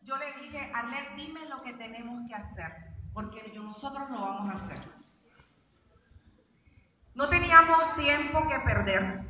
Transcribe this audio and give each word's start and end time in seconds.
Yo 0.00 0.16
le 0.16 0.32
dije, 0.40 0.70
Arlene, 0.74 1.16
dime 1.16 1.46
lo 1.48 1.62
que 1.62 1.74
tenemos 1.74 2.26
que 2.28 2.34
hacer, 2.34 2.72
porque 3.12 3.52
nosotros 3.54 4.08
lo 4.10 4.20
vamos 4.20 4.54
a 4.54 4.64
hacer. 4.64 4.80
No 7.14 7.28
teníamos 7.28 7.96
tiempo 7.96 8.48
que 8.48 8.58
perder, 8.60 9.27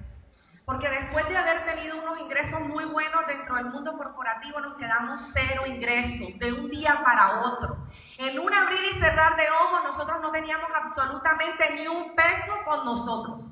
porque 0.69 0.91
después 0.91 1.27
de 1.31 1.37
haber 1.39 1.65
tenido 1.65 1.97
unos 1.97 2.21
ingresos 2.21 2.61
muy 2.61 2.85
buenos 2.85 3.27
dentro 3.27 3.55
del 3.55 3.71
mundo 3.71 3.97
corporativo, 3.97 4.61
nos 4.61 4.77
quedamos 4.77 5.19
cero 5.33 5.63
ingresos 5.67 6.39
de 6.39 6.53
un 6.53 6.69
día 6.69 7.01
para 7.03 7.41
otro. 7.41 7.89
En 8.19 8.39
un 8.39 8.53
abrir 8.53 8.85
y 8.85 9.01
cerrar 9.01 9.35
de 9.37 9.49
ojos, 9.49 9.85
nosotros 9.85 10.21
no 10.21 10.31
teníamos 10.31 10.71
absolutamente 10.75 11.75
ni 11.75 11.89
un 11.89 12.15
peso 12.15 12.53
con 12.67 12.85
nosotros. 12.85 13.51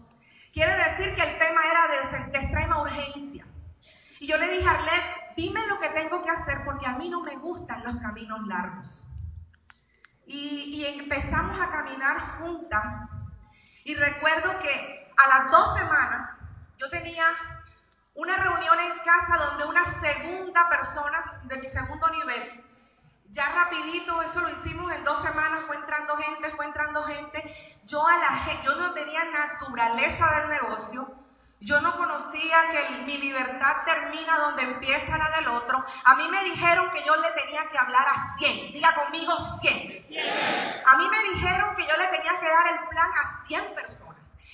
Quiere 0.52 0.76
decir 0.76 1.14
que 1.14 1.22
el 1.22 1.38
tema 1.38 1.62
era 1.70 2.20
de, 2.20 2.32
de 2.32 2.38
extrema 2.38 2.82
urgencia. 2.82 3.46
Y 4.20 4.26
yo 4.26 4.36
le 4.36 4.48
dije 4.48 4.68
a 4.68 4.72
Arlette, 4.72 5.36
dime 5.38 5.66
lo 5.68 5.80
que 5.80 5.88
tengo 5.88 6.20
que 6.20 6.28
hacer 6.28 6.66
porque 6.66 6.84
a 6.84 6.98
mí 6.98 7.08
no 7.08 7.22
me 7.22 7.36
gustan 7.36 7.82
los 7.82 7.96
caminos 7.96 8.46
largos. 8.46 9.08
Y, 10.26 10.84
y 10.84 11.00
empezamos 11.00 11.58
a 11.58 11.70
caminar 11.70 12.40
juntas. 12.40 13.08
Y 13.84 13.94
recuerdo 13.94 14.58
que 14.58 15.10
a 15.16 15.28
las 15.28 15.50
dos 15.50 15.78
semanas 15.78 16.35
yo 16.78 16.90
tenía 16.90 17.26
una 18.14 18.36
reunión 18.36 18.78
en 18.80 18.98
casa 19.00 19.36
donde 19.44 19.64
una 19.66 20.00
segunda 20.00 20.68
persona 20.68 21.40
de 21.44 21.56
mi 21.56 21.68
segundo 21.68 22.08
nivel, 22.08 22.64
ya 23.32 23.50
rapidito, 23.50 24.22
eso 24.22 24.40
lo 24.40 24.48
hicimos 24.48 24.90
en 24.92 25.04
dos 25.04 25.22
semanas, 25.22 25.64
fue 25.66 25.76
entrando 25.76 26.16
gente, 26.16 26.50
fue 26.52 26.64
entrando 26.64 27.02
gente. 27.04 27.78
Yo 27.84 28.06
a 28.06 28.16
la 28.16 28.62
yo 28.62 28.74
no 28.76 28.94
tenía 28.94 29.24
naturaleza 29.24 30.26
del 30.40 30.48
negocio, 30.48 31.08
yo 31.60 31.80
no 31.80 31.96
conocía 31.96 32.68
que 32.70 32.86
el- 32.86 33.02
mi 33.04 33.18
libertad 33.18 33.84
termina 33.84 34.38
donde 34.38 34.62
empieza 34.62 35.18
la 35.18 35.30
del 35.36 35.48
otro. 35.48 35.84
A 36.04 36.14
mí 36.14 36.28
me 36.28 36.44
dijeron 36.44 36.90
que 36.90 37.02
yo 37.04 37.16
le 37.16 37.30
tenía 37.32 37.68
que 37.70 37.78
hablar 37.78 38.06
a 38.08 38.36
100. 38.38 38.72
Diga 38.72 38.94
conmigo 38.94 39.32
100. 39.60 40.06
A 40.86 40.96
mí 40.96 41.08
me 41.08 41.22
dijeron 41.34 41.74
que 41.76 41.86
yo 41.86 41.96
le 41.96 42.06
tenía 42.08 42.38
que 42.40 42.48
dar 42.48 42.66
el 42.68 42.88
plan 42.88 43.10
a 43.22 43.46
100 43.46 43.74
personas. 43.74 44.05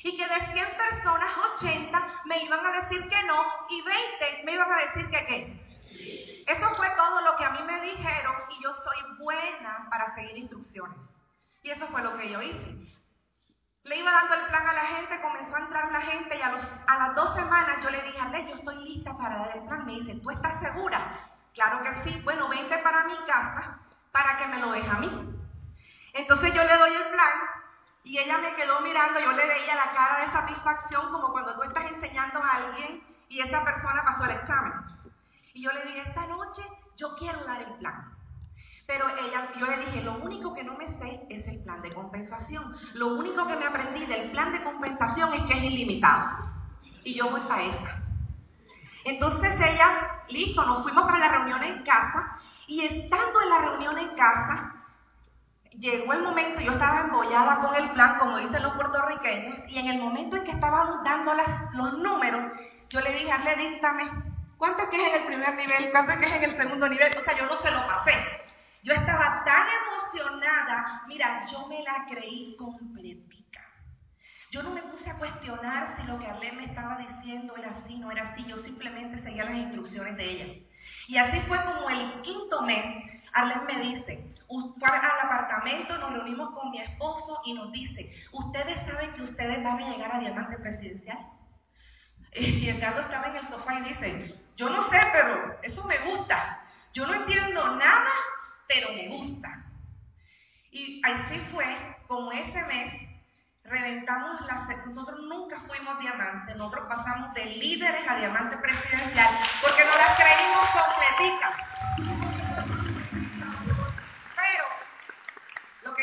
Y 0.05 0.17
que 0.17 0.27
de 0.29 0.53
100 0.53 0.77
personas, 0.77 1.31
80 1.55 2.21
me 2.25 2.43
iban 2.45 2.65
a 2.67 2.73
decir 2.73 3.09
que 3.09 3.23
no 3.25 3.45
y 3.69 3.83
20 3.83 4.43
me 4.45 4.53
iban 4.53 4.73
a 4.73 4.77
decir 4.79 5.09
que 5.11 5.27
qué. 5.27 6.45
Eso 6.47 6.75
fue 6.75 6.89
todo 6.97 7.21
lo 7.21 7.37
que 7.37 7.45
a 7.45 7.51
mí 7.51 7.63
me 7.63 7.81
dijeron 7.83 8.35
y 8.51 8.63
yo 8.63 8.73
soy 8.73 9.17
buena 9.19 9.87
para 9.91 10.15
seguir 10.15 10.37
instrucciones. 10.39 10.99
Y 11.63 11.71
eso 11.71 11.87
fue 11.89 12.03
lo 12.03 12.15
que 12.19 12.31
yo 12.31 12.43
hice. 12.43 12.77
Le 13.85 13.97
iba 13.97 14.13
dando 14.13 14.35
el 14.35 14.47
plan 14.47 14.67
a 14.69 14.73
la 14.75 14.85
gente, 14.87 15.21
comenzó 15.21 15.57
a 15.57 15.61
entrar 15.61 15.91
la 15.93 16.01
gente 16.01 16.37
y 16.37 16.43
a, 16.43 16.51
los- 16.51 16.71
a 16.87 16.97
las 16.97 17.15
dos 17.15 17.35
semanas 17.35 17.83
yo 17.83 17.91
le 17.91 18.03
dije, 18.03 18.19
Arlene, 18.21 18.51
yo 18.51 18.57
estoy 18.57 18.77
lista 18.85 19.17
para 19.17 19.39
dar 19.39 19.57
el 19.57 19.65
plan. 19.65 19.85
Me 19.87 19.93
dice, 19.95 20.15
¿tú 20.23 20.31
estás 20.31 20.61
segura? 20.61 21.21
Claro 21.55 21.83
que 21.83 21.95
sí. 22.11 22.21
Bueno, 22.23 22.49
vente 22.49 22.79
para 22.79 23.05
mi 23.05 23.17
casa 23.27 23.79
para 24.13 24.37
que 24.39 24.47
me 24.47 24.59
lo 24.61 24.71
deje 24.73 24.89
a 24.89 24.95
mí. 24.99 25.11
Entonces 26.15 26.53
yo 26.55 26.63
le 26.65 26.77
doy 26.77 26.95
el 26.95 27.09
plan 27.11 27.33
y 28.05 28.19
ella 28.19 28.39
me 28.39 28.55
quedó 28.55 28.81
mirando, 28.81 29.21
yo 29.21 29.33
le 29.33 29.47
veía 29.47 29.77
la 29.77 29.93
cara 29.93 30.25
de 30.25 30.33
satisfacción 30.33 31.13
como 31.13 31.31
cuando 31.31 31.55
tú 31.55 31.63
estás 31.63 31.85
enseñando 31.93 32.43
a 32.43 32.49
alguien 32.49 33.03
y 33.29 33.41
esa 33.41 33.63
persona 33.63 34.03
pasó 34.05 34.25
el 34.25 34.33
examen. 34.33 34.73
Y 35.55 35.63
yo 35.63 35.73
le 35.73 35.85
dije, 35.85 36.03
esta 36.09 36.27
noche 36.27 36.63
yo 36.97 37.15
quiero 37.17 37.45
dar 37.45 37.63
el 37.63 37.75
plan. 37.75 38.13
Pero 38.87 39.09
ella, 39.17 39.53
yo 39.57 39.67
le 39.67 39.79
dije, 39.79 40.03
lo 40.03 40.15
único 40.17 40.53
que 40.55 40.65
no 40.65 40.77
me 40.77 40.89
sé 40.99 41.21
es 41.31 41.47
el 41.47 41.63
plan 41.63 41.81
de 41.83 41.95
compensación. 41.95 42.75
Lo 42.95 43.15
único 43.15 43.47
que 43.47 43.57
me 43.57 43.67
aprendí 43.67 44.05
del 44.07 44.33
plan 44.33 44.53
de 44.53 44.63
compensación 44.65 45.33
es 45.35 45.43
que 45.43 45.53
es 45.53 45.65
ilimitado. 45.65 46.51
Y 47.05 47.15
yo 47.15 47.31
voy 47.31 47.41
para 47.43 47.63
esa. 47.63 48.03
Entonces 49.05 49.55
ella, 49.61 50.23
listo, 50.29 50.65
nos 50.65 50.83
fuimos 50.83 51.05
para 51.05 51.19
la 51.19 51.29
reunión 51.29 51.63
en 51.63 51.85
casa 51.85 52.39
y 52.67 52.85
estando 52.85 53.41
en 53.41 53.49
la 53.49 53.59
reunión 53.59 53.99
en 53.99 54.15
casa, 54.15 54.82
llegó 55.79 56.13
el 56.13 56.23
momento, 56.23 56.61
yo 56.61 56.73
estaba 56.73 57.01
embollada 57.01 57.61
con 57.61 57.75
el 57.75 57.91
plan, 57.91 58.19
como 58.19 58.39
dicen 58.39 58.63
los 58.63 58.75
puertorriqueños, 58.75 59.59
y 59.69 59.79
en 59.79 59.89
el 59.89 59.99
momento 59.99 60.37
en 60.37 60.45
que 60.45 60.53
estábamos 60.53 61.03
dando 61.05 61.35
los 61.75 61.99
números, 61.99 62.53
yo 62.89 63.01
le 63.01 63.13
dije, 63.13 63.33
Arle, 63.33 63.57
díctame, 63.57 64.11
¿cuánto 64.59 64.83
es 64.83 64.89
que 64.91 64.97
es 64.97 65.15
en 65.15 65.21
el 65.21 65.27
primer 65.27 65.55
nivel? 65.55 65.91
¿Cuánto 65.91 66.13
es 66.13 66.19
que 66.19 66.27
es 66.27 66.33
en 66.35 66.45
el 66.45 66.57
segundo 66.57 66.89
nivel? 66.89 67.17
O 67.17 67.25
sea, 67.25 67.37
yo 67.37 67.47
no 67.47 67.57
se 67.57 67.71
lo 67.71 67.87
pasé. 67.87 68.13
Yo 68.83 68.93
estaba 68.93 69.45
tan 69.45 69.67
emocionada, 69.87 71.03
mira, 71.07 71.45
yo 71.47 71.67
me 71.69 71.83
la 71.83 72.05
creí 72.09 72.57
completica. 72.57 73.61
Yo 74.51 74.63
no 74.63 74.71
me 74.71 74.83
puse 74.83 75.09
a 75.09 75.19
cuestionar 75.19 75.97
si 75.97 76.03
lo 76.03 76.19
que 76.19 76.27
Arlene 76.27 76.57
me 76.57 76.65
estaba 76.65 76.99
diciendo 76.99 77.57
era 77.57 77.71
así, 77.71 77.99
no 77.99 78.11
era 78.11 78.25
así. 78.25 78.45
Yo 78.45 78.57
simplemente 78.59 79.19
seguía 79.21 79.45
las 79.45 79.55
instrucciones 79.55 80.17
de 80.17 80.25
ella. 80.25 80.47
Y 81.07 81.17
así 81.17 81.41
fue 81.43 81.65
como 81.65 81.89
el 81.89 82.21
quinto 82.21 82.61
mes, 82.63 82.85
Arlene 83.33 83.73
me 83.73 83.81
dice, 83.81 84.32
al 84.57 85.21
apartamento, 85.27 85.97
nos 85.99 86.13
reunimos 86.13 86.51
con 86.51 86.71
mi 86.71 86.81
esposo 86.81 87.41
y 87.45 87.55
nos 87.55 87.73
dice, 87.73 88.11
ustedes 88.33 88.87
saben 88.87 89.13
que 89.13 89.23
ustedes 89.23 89.63
van 89.63 89.83
a 89.83 89.89
llegar 89.91 90.15
a 90.15 90.21
diamante 90.21 90.57
presidencial. 90.59 91.19
Y 92.35 92.71
Ricardo 92.73 93.01
estaba 93.03 93.27
en 93.27 93.37
el 93.37 93.49
sofá 93.49 93.75
y 93.79 93.83
dice, 93.83 94.41
yo 94.57 94.71
no 94.71 94.81
sé, 94.91 94.99
pero 95.13 95.59
eso 95.63 95.85
me 95.85 95.99
gusta. 95.99 96.61
Yo 96.95 97.07
no 97.07 97.13
entiendo 97.15 97.77
nada, 97.77 98.11
pero 98.67 98.89
me 98.95 99.09
gusta. 99.09 99.49
Y 100.71 101.03
así 101.05 101.39
fue 101.53 101.67
como 102.09 102.33
ese 102.33 102.63
mes 102.65 102.95
reventamos 103.65 104.41
la 104.47 104.67
se- 104.67 104.87
nosotros 104.87 105.21
nunca 105.29 105.61
fuimos 105.67 105.99
diamantes, 106.01 106.57
nosotros 106.57 106.87
pasamos 106.89 107.35
de 107.35 107.45
líderes 107.45 108.09
a 108.09 108.17
diamante 108.17 108.57
presidencial 108.57 109.35
porque 109.61 109.85
no 109.85 109.95
las 109.95 110.17
creímos 110.19 110.67
completicas. 110.71 112.22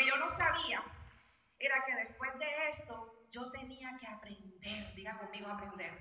Que 0.00 0.06
yo 0.06 0.16
no 0.16 0.30
sabía 0.30 0.82
era 1.58 1.84
que 1.84 1.94
después 1.94 2.30
de 2.38 2.46
eso 2.70 3.12
yo 3.30 3.50
tenía 3.50 3.96
que 3.98 4.06
aprender, 4.06 4.94
diga 4.94 5.18
conmigo 5.18 5.48
aprender. 5.48 5.92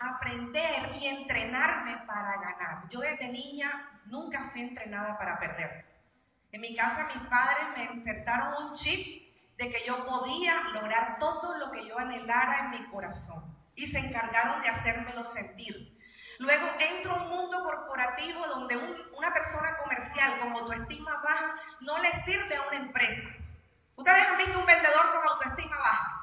Aprender 0.00 0.94
y 0.94 1.06
entrenarme 1.06 1.96
para 2.06 2.38
ganar. 2.40 2.88
Yo 2.90 3.00
desde 3.00 3.28
niña 3.28 4.00
nunca 4.04 4.50
fui 4.50 4.60
entrenada 4.60 5.16
para 5.16 5.38
perder. 5.38 5.86
En 6.52 6.60
mi 6.60 6.76
casa 6.76 7.06
mis 7.06 7.26
padres 7.26 7.68
me 7.74 7.94
insertaron 7.94 8.66
un 8.66 8.74
chip 8.74 9.32
de 9.56 9.70
que 9.70 9.86
yo 9.86 10.04
podía 10.04 10.60
lograr 10.74 11.18
todo 11.18 11.56
lo 11.56 11.70
que 11.70 11.86
yo 11.86 11.98
anhelara 11.98 12.64
en 12.64 12.70
mi 12.72 12.86
corazón 12.88 13.56
y 13.74 13.86
se 13.86 13.98
encargaron 13.98 14.60
de 14.60 14.68
hacérmelo 14.68 15.24
sentir. 15.24 15.93
Luego 16.44 16.66
entro 16.78 17.12
a 17.12 17.22
un 17.22 17.28
mundo 17.30 17.62
corporativo 17.62 18.46
donde 18.46 18.76
un- 18.76 18.96
una 19.16 19.32
persona 19.32 19.76
comercial 19.78 20.38
con 20.40 20.52
autoestima 20.52 21.12
baja 21.22 21.54
no 21.80 21.98
le 21.98 22.10
sirve 22.24 22.56
a 22.56 22.68
una 22.68 22.76
empresa. 22.76 23.28
Ustedes 23.96 24.26
han 24.26 24.36
visto 24.38 24.58
un 24.58 24.66
vendedor 24.66 25.12
con 25.14 25.28
autoestima 25.28 25.78
baja. 25.78 26.20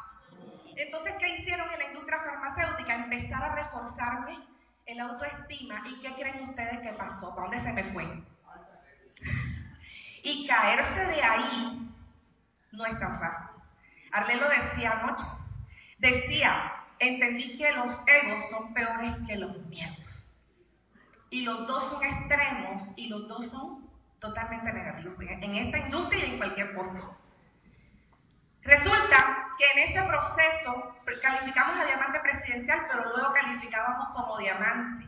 Entonces, 0.75 1.15
¿qué 1.19 1.29
hicieron 1.37 1.69
en 1.71 1.79
la 1.79 1.85
industria 1.85 2.19
farmacéutica? 2.19 2.93
Empezar 2.95 3.43
a 3.43 3.55
reforzarme 3.55 4.37
el 4.85 4.99
autoestima. 4.99 5.81
¿Y 5.87 6.01
qué 6.01 6.13
creen 6.15 6.43
ustedes 6.49 6.79
que 6.81 6.93
pasó? 6.93 7.33
¿Para 7.35 7.47
dónde 7.47 7.61
se 7.63 7.73
me 7.73 7.83
fue? 7.93 8.03
Y 10.23 10.45
caerse 10.47 11.05
de 11.07 11.21
ahí 11.23 11.89
no 12.71 12.85
es 12.85 12.99
tan 12.99 13.19
fácil. 13.19 13.55
Arle 14.11 14.35
lo 14.35 14.49
decía 14.49 14.91
anoche. 14.91 15.25
Decía, 15.97 16.73
entendí 16.99 17.57
que 17.57 17.71
los 17.71 17.89
egos 18.07 18.41
son 18.51 18.73
peores 18.73 19.15
que 19.27 19.37
los 19.37 19.57
miedos. 19.67 19.97
Y 21.31 21.41
los 21.41 21.65
dos 21.65 21.83
son 21.89 22.03
extremos 22.03 22.91
y 22.97 23.07
los 23.07 23.27
dos 23.27 23.49
son 23.49 23.89
totalmente 24.19 24.71
negativos 24.71 25.15
en 25.19 25.55
esta 25.55 25.79
industria 25.79 26.25
y 26.25 26.31
en 26.33 26.37
cualquier 26.37 26.75
cosa. 26.75 26.99
Resulta 28.63 29.47
que 29.57 29.65
en 29.71 29.89
ese 29.89 30.03
proceso 30.03 30.95
calificamos 31.21 31.77
a 31.77 31.85
diamante 31.85 32.19
presidencial, 32.19 32.81
pero 32.91 33.15
luego 33.15 33.33
calificábamos 33.33 34.09
como 34.09 34.37
diamante. 34.37 35.07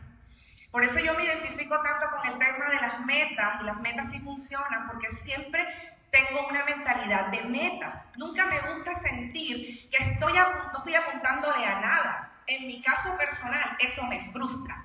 Por 0.72 0.82
eso 0.82 0.98
yo 0.98 1.14
me 1.14 1.24
identifico 1.24 1.76
tanto 1.82 2.06
con 2.10 2.32
el 2.32 2.38
tema 2.38 2.70
de 2.70 2.80
las 2.80 3.00
metas, 3.00 3.60
y 3.60 3.64
las 3.64 3.80
metas 3.80 4.10
sí 4.10 4.18
funcionan, 4.20 4.88
porque 4.88 5.08
siempre 5.24 5.64
tengo 6.10 6.48
una 6.48 6.64
mentalidad 6.64 7.26
de 7.26 7.42
metas. 7.42 8.02
Nunca 8.16 8.46
me 8.46 8.58
gusta 8.60 8.94
sentir 9.02 9.88
que 9.90 9.98
estoy 9.98 10.32
no 10.32 10.78
estoy 10.78 10.94
apuntándole 10.94 11.64
a 11.64 11.80
nada. 11.80 12.32
En 12.46 12.66
mi 12.66 12.82
caso 12.82 13.16
personal, 13.16 13.76
eso 13.78 14.02
me 14.04 14.32
frustra. 14.32 14.84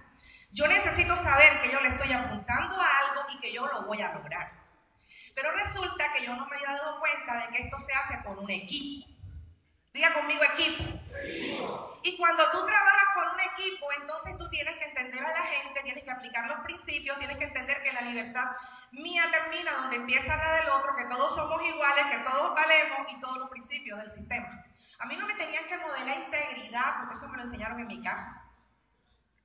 Yo 0.52 0.68
necesito 0.68 1.16
saber 1.18 1.62
que 1.62 1.72
yo 1.72 1.80
le 1.80 1.90
estoy 1.90 2.12
apuntando 2.12 2.82
a 2.82 2.88
algo 3.00 3.26
y 3.30 3.40
que 3.40 3.54
yo 3.54 3.68
lo 3.68 3.84
voy 3.84 4.02
a 4.02 4.14
lograr. 4.14 4.52
Pero 5.36 5.52
resulta 5.52 6.12
que 6.14 6.26
yo 6.26 6.36
no 6.36 6.48
me 6.48 6.56
había 6.56 6.74
dado 6.74 7.00
cuenta 7.00 7.46
de 7.46 7.54
que 7.54 7.64
esto 7.64 7.78
se 7.80 7.94
hace 7.94 8.24
con 8.24 8.40
un 8.40 8.50
equipo. 8.50 9.08
Diga 9.94 10.14
conmigo 10.14 10.44
equipo. 10.44 10.84
Y 12.04 12.18
cuando 12.18 12.44
tú 12.52 12.66
trabajas 12.66 13.10
con 13.16 13.28
un 13.30 13.40
equipo, 13.40 13.88
entonces 14.00 14.38
tú 14.38 14.50
tienes 14.50 14.78
que 14.78 14.86
entender 14.86 15.24
a 15.24 15.32
la 15.32 15.46
gente, 15.46 15.82
tienes 15.84 16.04
que 16.04 16.12
aplicar 16.12 16.48
los 16.48 16.60
principios, 16.62 17.18
tienes 17.20 17.38
que 17.38 17.46
entender 17.46 17.82
que 17.84 17.94
la 17.94 18.02
libertad 18.02 18.46
mía 18.92 19.30
termina 19.32 19.72
donde 19.74 19.98
empieza 19.98 20.36
la 20.36 20.54
del 20.56 20.70
otro, 20.70 20.96
que 20.96 21.06
todos 21.06 21.36
somos 21.36 21.62
iguales, 21.64 22.06
que 22.12 22.20
todos 22.20 22.56
valemos 22.56 23.08
y 23.10 23.20
todos 23.20 23.38
los 23.38 23.50
principios 23.50 24.00
del 24.00 24.14
sistema. 24.14 24.66
A 25.00 25.06
mí 25.06 25.16
no 25.16 25.28
me 25.28 25.36
tenían 25.36 25.66
que 25.68 25.78
modelar 25.78 26.18
integridad, 26.18 27.00
porque 27.00 27.16
eso 27.16 27.28
me 27.30 27.38
lo 27.38 27.44
enseñaron 27.44 27.80
en 27.80 27.88
mi 27.88 28.04
casa. 28.04 28.39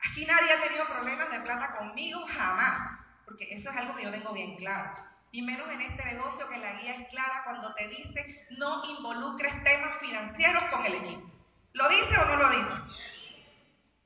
Aquí 0.09 0.27
nadie 0.27 0.53
ha 0.53 0.63
tenido 0.63 0.87
problemas 0.87 1.31
de 1.31 1.41
plata 1.41 1.77
conmigo, 1.77 2.25
jamás, 2.27 2.99
porque 3.25 3.53
eso 3.55 3.71
es 3.71 3.77
algo 3.77 3.97
que 3.97 4.05
yo 4.05 4.11
tengo 4.11 4.33
bien 4.33 4.57
claro 4.57 5.05
y 5.35 5.43
menos 5.43 5.69
en 5.69 5.81
este 5.81 6.05
negocio 6.05 6.49
que 6.49 6.59
la 6.59 6.75
guía 6.75 6.95
es 6.95 7.09
clara 7.09 7.43
cuando 7.43 7.75
te 7.75 7.89
dice 7.89 8.47
no 8.51 8.85
involucres 8.85 9.65
temas 9.65 9.99
financieros 9.99 10.63
con 10.71 10.87
el 10.87 10.95
equipo. 10.95 11.29
¿Lo 11.73 11.89
dice 11.89 12.17
o 12.17 12.25
no 12.25 12.37
lo 12.37 12.51
dice? 12.51 13.05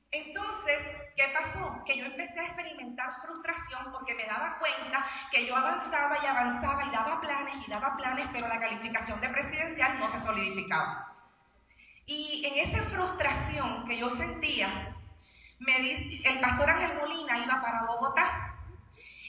Entonces, 0.09 0.79
¿qué 1.15 1.25
pasó? 1.31 1.83
Que 1.85 1.99
yo 1.99 2.05
empecé 2.05 2.39
a 2.39 2.45
experimentar 2.45 3.21
frustración 3.21 3.91
porque 3.91 4.15
me 4.15 4.25
daba 4.25 4.57
cuenta 4.57 5.05
que 5.29 5.45
yo 5.45 5.55
avanzaba 5.55 6.17
y 6.17 6.25
avanzaba 6.25 6.85
y 6.85 6.89
daba 6.89 7.21
planes 7.21 7.57
y 7.67 7.69
daba 7.69 7.95
planes, 7.95 8.27
pero 8.33 8.47
la 8.47 8.59
calificación 8.59 9.21
de 9.21 9.29
presidencial 9.29 9.99
no 9.99 10.09
se 10.09 10.19
solidificaba. 10.21 11.13
Y 12.07 12.43
en 12.43 12.69
esa 12.69 12.89
frustración 12.89 13.85
que 13.85 13.99
yo 13.99 14.09
sentía, 14.09 14.95
me 15.59 15.77
el 15.77 16.39
pastor 16.39 16.69
Ángel 16.69 16.97
Molina 16.97 17.37
iba 17.37 17.61
para 17.61 17.83
Bogotá 17.83 18.49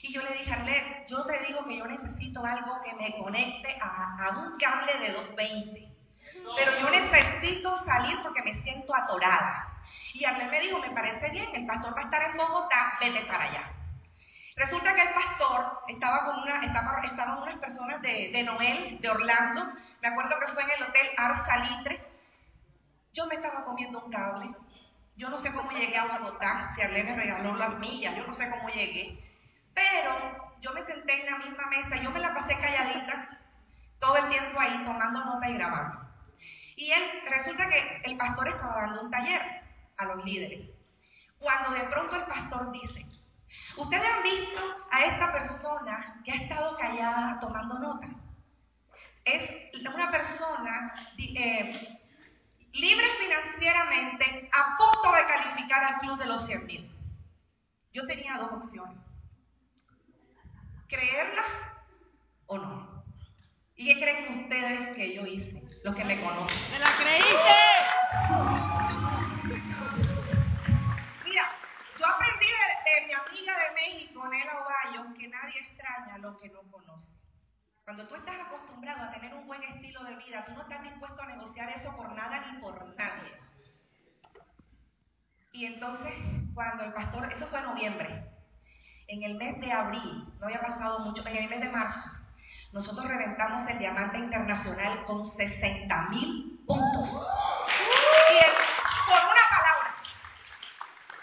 y 0.03 0.13
yo 0.13 0.21
le 0.23 0.33
dije, 0.33 0.51
Arlet, 0.51 1.07
yo 1.07 1.23
te 1.25 1.39
digo 1.45 1.63
que 1.65 1.77
yo 1.77 1.85
necesito 1.85 2.43
algo 2.43 2.81
que 2.81 2.93
me 2.95 3.15
conecte 3.17 3.77
a, 3.79 4.31
un 4.37 4.57
cable 4.57 4.97
de 4.97 5.13
220. 5.13 5.87
Pero 6.55 6.79
yo 6.79 6.89
necesito 6.89 7.75
salir 7.85 8.19
porque 8.23 8.41
me 8.41 8.61
siento 8.63 8.95
atorada. 8.95 9.67
Y 10.13 10.25
Arlet 10.25 10.49
me 10.49 10.59
dijo, 10.59 10.79
me 10.79 10.89
parece 10.89 11.29
bien, 11.29 11.49
el 11.53 11.67
pastor 11.67 11.95
va 11.95 12.01
a 12.01 12.05
estar 12.05 12.23
en 12.23 12.37
Bogotá, 12.37 12.97
vete 12.99 13.25
para 13.25 13.43
allá. 13.43 13.71
Resulta 14.55 14.95
que 14.95 15.01
el 15.01 15.13
pastor 15.13 15.83
estaba 15.87 16.25
con 16.25 16.39
una, 16.41 16.65
estaba, 16.65 17.01
estaban 17.03 17.41
unas 17.41 17.57
personas 17.59 18.01
de, 18.01 18.31
de, 18.31 18.43
Noel, 18.43 18.99
de 18.99 19.09
Orlando, 19.09 19.71
me 20.01 20.07
acuerdo 20.07 20.35
que 20.39 20.51
fue 20.53 20.63
en 20.63 20.69
el 20.71 20.83
hotel 20.83 21.09
Arsalitre. 21.17 22.03
Yo 23.13 23.27
me 23.27 23.35
estaba 23.35 23.63
comiendo 23.65 24.03
un 24.03 24.11
cable. 24.11 24.55
Yo 25.21 25.29
no 25.29 25.37
sé 25.37 25.53
cómo 25.53 25.69
llegué 25.69 25.95
a 25.95 26.17
Bogotá, 26.17 26.71
si 26.73 26.81
Arlet 26.81 27.05
me 27.05 27.15
regaló 27.15 27.55
las 27.55 27.77
millas, 27.77 28.17
yo 28.17 28.25
no 28.25 28.33
sé 28.33 28.49
cómo 28.49 28.69
llegué. 28.69 29.23
Pero 29.71 30.51
yo 30.61 30.73
me 30.73 30.81
senté 30.81 31.21
en 31.21 31.31
la 31.31 31.37
misma 31.37 31.67
mesa, 31.67 32.01
yo 32.01 32.09
me 32.09 32.19
la 32.19 32.33
pasé 32.33 32.59
calladita 32.59 33.37
todo 33.99 34.17
el 34.17 34.29
tiempo 34.29 34.59
ahí 34.59 34.83
tomando 34.83 35.23
nota 35.23 35.47
y 35.47 35.53
grabando. 35.53 36.09
Y 36.75 36.91
él, 36.91 37.03
resulta 37.29 37.69
que 37.69 38.01
el 38.03 38.17
pastor 38.17 38.47
estaba 38.47 38.81
dando 38.81 39.03
un 39.03 39.11
taller 39.11 39.43
a 39.99 40.05
los 40.05 40.25
líderes. 40.25 40.67
Cuando 41.37 41.69
de 41.69 41.81
pronto 41.81 42.15
el 42.15 42.23
pastor 42.23 42.71
dice, 42.71 43.05
ustedes 43.77 44.03
han 44.03 44.23
visto 44.23 44.61
a 44.89 45.05
esta 45.05 45.31
persona 45.31 46.19
que 46.25 46.31
ha 46.31 46.35
estado 46.35 46.75
callada 46.77 47.39
tomando 47.39 47.77
nota. 47.77 48.07
Es 49.25 49.85
una 49.85 50.09
persona 50.09 50.95
eh, 51.19 52.00
libre 52.73 53.07
financieramente 53.19 54.49
a 54.53 54.77
punto 54.77 55.15
de 55.15 55.25
calificar 55.25 55.83
al 55.83 55.99
club 55.99 56.17
de 56.17 56.25
los 56.25 56.45
100 56.45 56.65
mil. 56.65 56.91
Yo 57.93 58.05
tenía 58.07 58.37
dos 58.37 58.51
opciones 58.53 58.97
creerla 60.91 61.43
o 62.47 62.57
no. 62.57 63.03
¿Y 63.75 63.87
qué 63.87 63.99
creen 63.99 64.43
ustedes 64.43 64.95
que 64.95 65.15
yo 65.15 65.25
hice? 65.25 65.63
Los 65.83 65.95
que 65.95 66.03
me 66.03 66.21
conocen. 66.21 66.71
¡Me 66.71 66.79
la 66.79 66.97
creíste! 66.97 67.55
Mira, 71.23 71.49
yo 71.97 72.05
aprendí 72.05 72.45
de, 72.45 73.07
mi 73.07 73.13
amiga 73.13 73.57
de 73.57 73.71
México, 73.73 74.27
Nela 74.27 74.59
Ovayo, 74.59 75.13
que 75.17 75.27
nadie 75.29 75.59
extraña 75.61 76.17
lo 76.17 76.37
que 76.37 76.49
no 76.49 76.61
conoce. 76.69 76.90
Cuando 77.83 78.07
tú 78.07 78.15
estás 78.15 78.35
acostumbrado 78.39 79.03
a 79.03 79.11
tener 79.11 79.33
un 79.33 79.47
buen 79.47 79.63
estilo 79.63 80.03
de 80.03 80.15
vida, 80.15 80.45
tú 80.45 80.53
no 80.53 80.61
estás 80.61 80.83
dispuesto 80.83 81.21
a 81.21 81.27
negociar 81.27 81.69
eso 81.69 81.95
por 81.95 82.11
nada 82.13 82.51
ni 82.51 82.59
por 82.59 82.95
nadie. 82.95 83.39
Y 85.51 85.65
entonces, 85.65 86.13
cuando 86.53 86.83
el 86.85 86.93
pastor, 86.93 87.31
eso 87.31 87.47
fue 87.47 87.59
en 87.59 87.65
noviembre, 87.65 88.31
en 89.07 89.23
el 89.23 89.35
mes 89.35 89.59
de 89.59 89.71
abril, 89.71 90.33
no 90.39 90.45
había 90.45 90.61
pasado 90.61 90.99
mucho, 90.99 91.25
en 91.27 91.35
el 91.35 91.49
mes 91.49 91.59
de 91.59 91.69
marzo, 91.69 92.09
nosotros 92.71 93.05
reventamos 93.05 93.67
el 93.67 93.79
diamante 93.79 94.17
internacional 94.17 95.03
con 95.03 95.25
60 95.25 96.01
mil 96.09 96.63
puntos. 96.65 97.09
Y 98.29 99.09
por 99.09 99.19
una 99.19 99.45
palabra, 99.49 99.95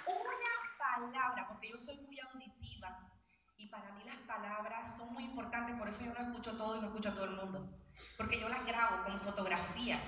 una 0.07 0.79
palabra, 0.79 1.49
porque 1.49 1.71
yo 1.71 1.79
soy 1.79 1.97
muy 1.99 2.21
auditiva 2.21 2.99
y 3.57 3.67
para 3.69 3.93
mí 3.93 4.05
las 4.05 4.18
palabras 4.29 4.97
son 4.97 5.13
muy 5.13 5.25
importantes, 5.25 5.77
por 5.77 5.89
eso 5.89 6.05
yo 6.05 6.15
no 6.15 6.21
escucho 6.21 6.57
todo 6.57 6.77
y 6.77 6.81
no 6.81 6.87
escucho 6.87 7.09
a 7.09 7.15
todo 7.15 7.25
el 7.25 7.37
mundo, 7.37 7.69
porque 8.17 8.39
yo 8.39 8.49
las 8.49 8.65
grabo 8.65 9.03
con 9.03 9.19
fotografías. 9.23 10.01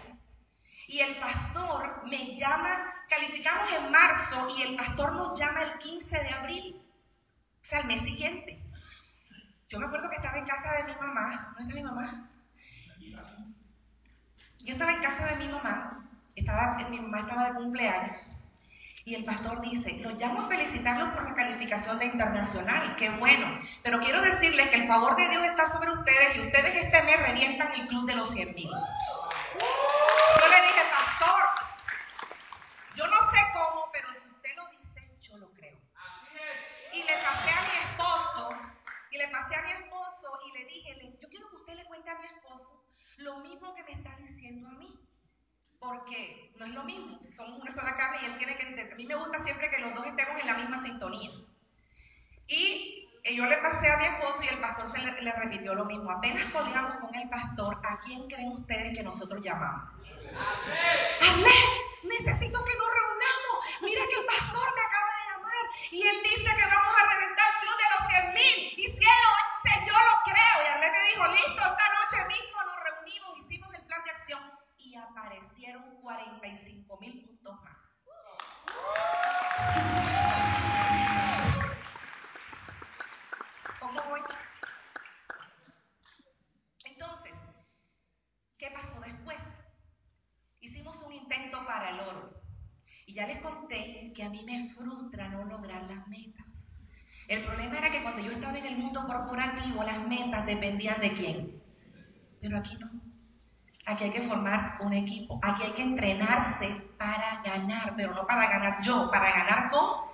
Y 0.86 1.00
el 1.00 1.16
pastor 1.18 2.02
me 2.08 2.36
llama, 2.36 2.92
calificamos 3.08 3.72
en 3.72 3.90
marzo 3.90 4.48
y 4.56 4.62
el 4.62 4.76
pastor 4.76 5.12
nos 5.14 5.38
llama 5.38 5.62
el 5.62 5.78
15 5.78 6.16
de 6.16 6.30
abril 6.30 6.80
sea, 7.70 7.78
al 7.80 7.86
mes 7.86 8.02
siguiente. 8.02 8.60
Yo 9.68 9.78
me 9.78 9.86
acuerdo 9.86 10.10
que 10.10 10.16
estaba 10.16 10.38
en 10.38 10.44
casa 10.44 10.72
de 10.76 10.84
mi 10.84 11.00
mamá. 11.00 11.54
¿No 11.54 11.60
está 11.60 11.74
mi 11.74 11.82
mamá? 11.82 12.28
Yo 14.58 14.72
estaba 14.72 14.92
en 14.92 15.02
casa 15.02 15.26
de 15.26 15.36
mi 15.36 15.48
mamá. 15.48 16.08
Estaba, 16.34 16.76
mi 16.88 17.00
mamá 17.00 17.20
estaba 17.20 17.50
de 17.50 17.54
cumpleaños. 17.54 18.16
Y 19.04 19.14
el 19.14 19.24
pastor 19.24 19.60
dice, 19.62 19.92
los 19.94 20.14
llamo 20.14 20.42
a 20.42 20.48
felicitarlos 20.48 21.10
por 21.14 21.24
la 21.24 21.34
calificación 21.34 21.98
de 21.98 22.06
internacional, 22.06 22.96
qué 22.96 23.08
bueno. 23.10 23.60
Pero 23.82 23.98
quiero 24.00 24.20
decirles 24.20 24.68
que 24.68 24.76
el 24.76 24.88
favor 24.88 25.16
de 25.16 25.28
Dios 25.28 25.42
está 25.44 25.66
sobre 25.66 25.90
ustedes 25.90 26.36
y 26.36 26.40
ustedes 26.40 26.84
este 26.84 27.02
mes 27.02 27.20
revientan 27.20 27.72
el 27.72 27.88
club 27.88 28.06
de 28.06 28.14
los 28.14 28.30
100 28.30 28.54
mil. 28.54 28.70
Yo 28.70 30.48
le 30.48 30.62
dije, 30.62 30.82
pastor, 30.90 31.40
yo 32.94 33.06
no 33.06 33.30
sé 33.30 33.38
cómo, 33.54 33.86
pero 33.92 34.08
si 34.12 34.28
usted 34.28 34.50
lo 34.56 34.68
dice, 34.68 35.10
yo 35.22 35.36
lo 35.38 35.50
creo. 35.52 35.78
Y 36.92 37.02
le 37.02 37.16
pasé 37.22 37.50
a 37.50 37.62
mi 37.62 37.90
esposo, 37.90 38.50
y 39.10 39.18
le 39.18 39.28
pasé 39.28 39.56
a 39.56 39.62
mi 39.62 39.70
esposo 39.72 40.40
y 40.46 40.58
le 40.58 40.64
dije, 40.66 41.18
yo 41.20 41.28
quiero 41.28 41.48
que 41.50 41.56
usted 41.56 41.74
le 41.74 41.84
cuente 41.86 42.10
a 42.10 42.18
mi 42.18 42.26
esposo 42.26 42.84
lo 43.16 43.38
mismo 43.40 43.74
que 43.74 43.82
me 43.84 43.92
está 43.92 44.16
diciendo 44.16 44.68
a 44.68 44.72
mí. 44.72 44.98
Porque 45.80 46.52
no 46.56 46.66
es 46.66 46.74
lo 46.74 46.84
mismo, 46.84 47.18
somos 47.36 47.58
una 47.58 47.74
sola 47.74 47.96
carne 47.96 48.18
y 48.22 48.26
él 48.26 48.38
tiene 48.38 48.56
que 48.56 48.62
entender. 48.62 48.92
A 48.92 48.96
mí 48.96 49.06
me 49.06 49.14
gusta 49.14 49.42
siempre 49.42 49.70
que 49.70 49.80
los 49.80 49.94
dos 49.94 50.06
estemos 50.06 50.40
en 50.40 50.46
la 50.46 50.58
misma 50.58 50.82
sintonía. 50.82 51.30
Y 52.46 53.08
yo 53.34 53.46
le 53.46 53.56
pasé 53.58 53.90
a 53.90 53.96
mi 53.96 54.04
esposo 54.04 54.42
y 54.42 54.48
el 54.48 54.60
pastor 54.60 54.90
se 54.92 54.98
le, 54.98 55.32
repitió 55.32 55.74
lo 55.74 55.86
mismo. 55.86 56.10
Apenas 56.10 56.52
colgamos 56.52 56.96
con 56.96 57.14
el 57.14 57.28
pastor, 57.28 57.80
¿a 57.82 57.98
quién 58.00 58.28
creen 58.28 58.52
ustedes 58.52 58.96
que 58.96 59.02
nosotros 59.02 59.42
llamamos? 59.42 59.90
¡Amén! 61.22 61.68
Necesito 62.02 62.64
que 62.64 62.76
nos 62.76 62.88
reunamos. 62.88 63.56
Mira 63.82 64.02
que 64.06 64.20
el 64.20 64.26
pastor 64.26 64.68
me 64.74 64.82
acaba 64.82 65.10
de 65.14 65.20
y 65.90 66.02
él 66.02 66.16
dice 66.22 66.44
que 66.44 66.66
vamos 66.66 66.94
a 66.94 67.12
reventar 67.14 67.46
el 67.50 67.60
club 67.60 67.76
de 67.76 67.88
los 67.90 68.02
100 68.10 68.34
mil. 68.34 68.56
Y 68.78 68.86
cielo, 68.98 69.28
ese 69.64 69.86
yo 69.86 69.92
lo 69.92 70.14
creo. 70.24 70.56
Y 70.62 70.68
Arlene 70.68 70.92
me 70.92 71.08
dijo, 71.10 71.26
listo, 71.26 71.62
esta 71.66 71.86
noche 71.98 72.28
mismo 72.28 72.62
nos 72.64 72.78
reunimos, 72.84 73.38
hicimos 73.38 73.74
el 73.74 73.82
plan 73.86 74.04
de 74.04 74.10
acción 74.10 74.42
y 74.78 74.94
aparecieron 74.94 75.99
45 76.10 76.98
mil 77.00 77.24
puntos 77.24 77.56
más. 77.62 77.76
¿Cómo 83.78 84.00
voy? 84.08 84.20
Entonces, 86.84 87.32
¿qué 88.58 88.70
pasó 88.72 89.00
después? 89.00 89.38
Hicimos 90.58 91.00
un 91.06 91.12
intento 91.12 91.64
para 91.64 91.90
el 91.90 92.00
oro. 92.00 92.42
Y 93.06 93.14
ya 93.14 93.28
les 93.28 93.40
conté 93.40 94.12
que 94.12 94.24
a 94.24 94.30
mí 94.30 94.42
me 94.44 94.74
frustra 94.74 95.28
no 95.28 95.44
lograr 95.44 95.84
las 95.84 96.08
metas. 96.08 96.46
El 97.28 97.44
problema 97.44 97.78
era 97.78 97.92
que 97.92 98.02
cuando 98.02 98.20
yo 98.20 98.32
estaba 98.32 98.58
en 98.58 98.66
el 98.66 98.78
mundo 98.78 99.06
corporativo, 99.06 99.84
las 99.84 100.04
metas 100.08 100.44
dependían 100.44 101.00
de 101.00 101.12
quién. 101.12 101.62
Pero 102.40 102.58
aquí 102.58 102.76
no. 102.78 103.09
Aquí 103.86 104.04
hay 104.04 104.10
que 104.10 104.28
formar 104.28 104.76
un 104.80 104.92
equipo, 104.92 105.40
aquí 105.42 105.62
hay 105.64 105.72
que 105.72 105.82
entrenarse 105.82 106.68
para 106.98 107.42
ganar, 107.42 107.94
pero 107.96 108.14
no 108.14 108.26
para 108.26 108.48
ganar 108.48 108.82
yo, 108.82 109.10
para 109.10 109.30
ganar 109.30 109.70
con... 109.70 110.10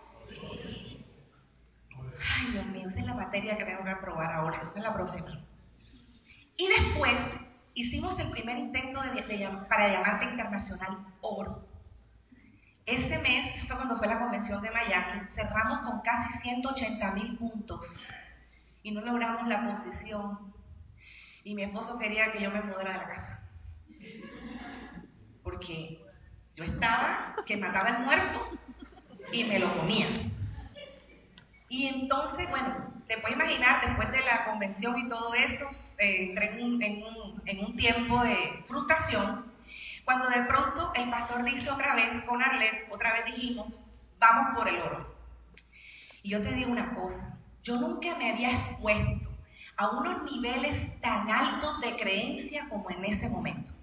Ay, 2.39 2.53
Dios 2.53 2.67
mío, 2.67 2.89
esa 2.89 3.01
es 3.01 3.07
la 3.07 3.15
materia 3.15 3.57
que 3.57 3.65
tengo 3.65 3.85
que 3.85 3.91
aprobar 3.91 4.33
ahora, 4.33 4.63
esa 4.63 4.73
es 4.75 4.83
la 4.83 4.95
próxima. 4.95 5.29
Y 6.57 6.69
después 6.69 7.17
hicimos 7.75 8.19
el 8.19 8.31
primer 8.31 8.57
intento 8.57 9.01
para 9.69 9.89
llamarte 9.89 10.25
internacional 10.25 11.07
oro. 11.21 11.67
Ese 12.87 13.19
mes, 13.19 13.67
fue 13.67 13.77
cuando 13.77 13.99
fue 13.99 14.07
la 14.07 14.21
convención 14.21 14.63
de 14.63 14.71
Miami, 14.71 15.29
cerramos 15.35 15.81
con 15.81 16.01
casi 16.03 16.39
180 16.39 17.11
mil 17.13 17.37
puntos 17.37 17.85
y 18.83 18.93
no 18.93 19.01
logramos 19.01 19.49
la 19.49 19.69
posición. 19.69 20.55
Y 21.43 21.55
mi 21.55 21.65
esposo 21.65 21.99
quería 21.99 22.31
que 22.31 22.41
yo 22.41 22.51
me 22.51 22.63
mudara 22.63 22.93
de 22.93 22.99
la 22.99 23.07
casa. 23.07 23.36
Porque 25.47 26.01
yo 26.57 26.65
estaba 26.65 27.37
que 27.47 27.57
mataba 27.57 27.91
el 27.91 27.99
muerto 28.01 28.51
y 29.31 29.45
me 29.45 29.61
lo 29.61 29.73
comía. 29.79 30.09
Y 31.69 31.87
entonces, 31.87 32.51
bueno, 32.51 32.93
te 33.07 33.19
puedes 33.19 33.37
imaginar, 33.37 33.87
después 33.87 34.11
de 34.11 34.23
la 34.23 34.45
convención 34.45 34.99
y 34.99 35.09
todo 35.09 35.33
eso, 35.35 35.67
eh, 35.99 36.31
entré 36.31 36.51
en 36.51 36.65
un, 36.65 36.83
en, 36.83 37.05
un, 37.05 37.43
en 37.47 37.65
un 37.65 37.77
tiempo 37.77 38.25
de 38.25 38.65
frustración, 38.67 39.53
cuando 40.05 40.29
de 40.31 40.43
pronto 40.47 40.91
el 40.97 41.11
pastor 41.11 41.45
dice 41.45 41.71
otra 41.71 41.95
vez 41.95 42.25
con 42.25 42.43
Arlet, 42.43 42.89
otra 42.91 43.13
vez 43.13 43.27
dijimos, 43.27 43.79
vamos 44.19 44.57
por 44.57 44.67
el 44.67 44.81
oro. 44.81 45.15
Y 46.25 46.31
yo 46.31 46.43
te 46.43 46.55
digo 46.55 46.73
una 46.73 46.93
cosa, 46.93 47.39
yo 47.63 47.77
nunca 47.77 48.17
me 48.17 48.33
había 48.33 48.51
expuesto 48.51 49.31
a 49.77 49.91
unos 49.91 50.25
niveles 50.25 51.01
tan 51.01 51.31
altos 51.31 51.81
de 51.83 51.95
creencia 51.95 52.69
como 52.69 52.91
en 52.91 53.05
ese 53.05 53.29
momento. 53.29 53.76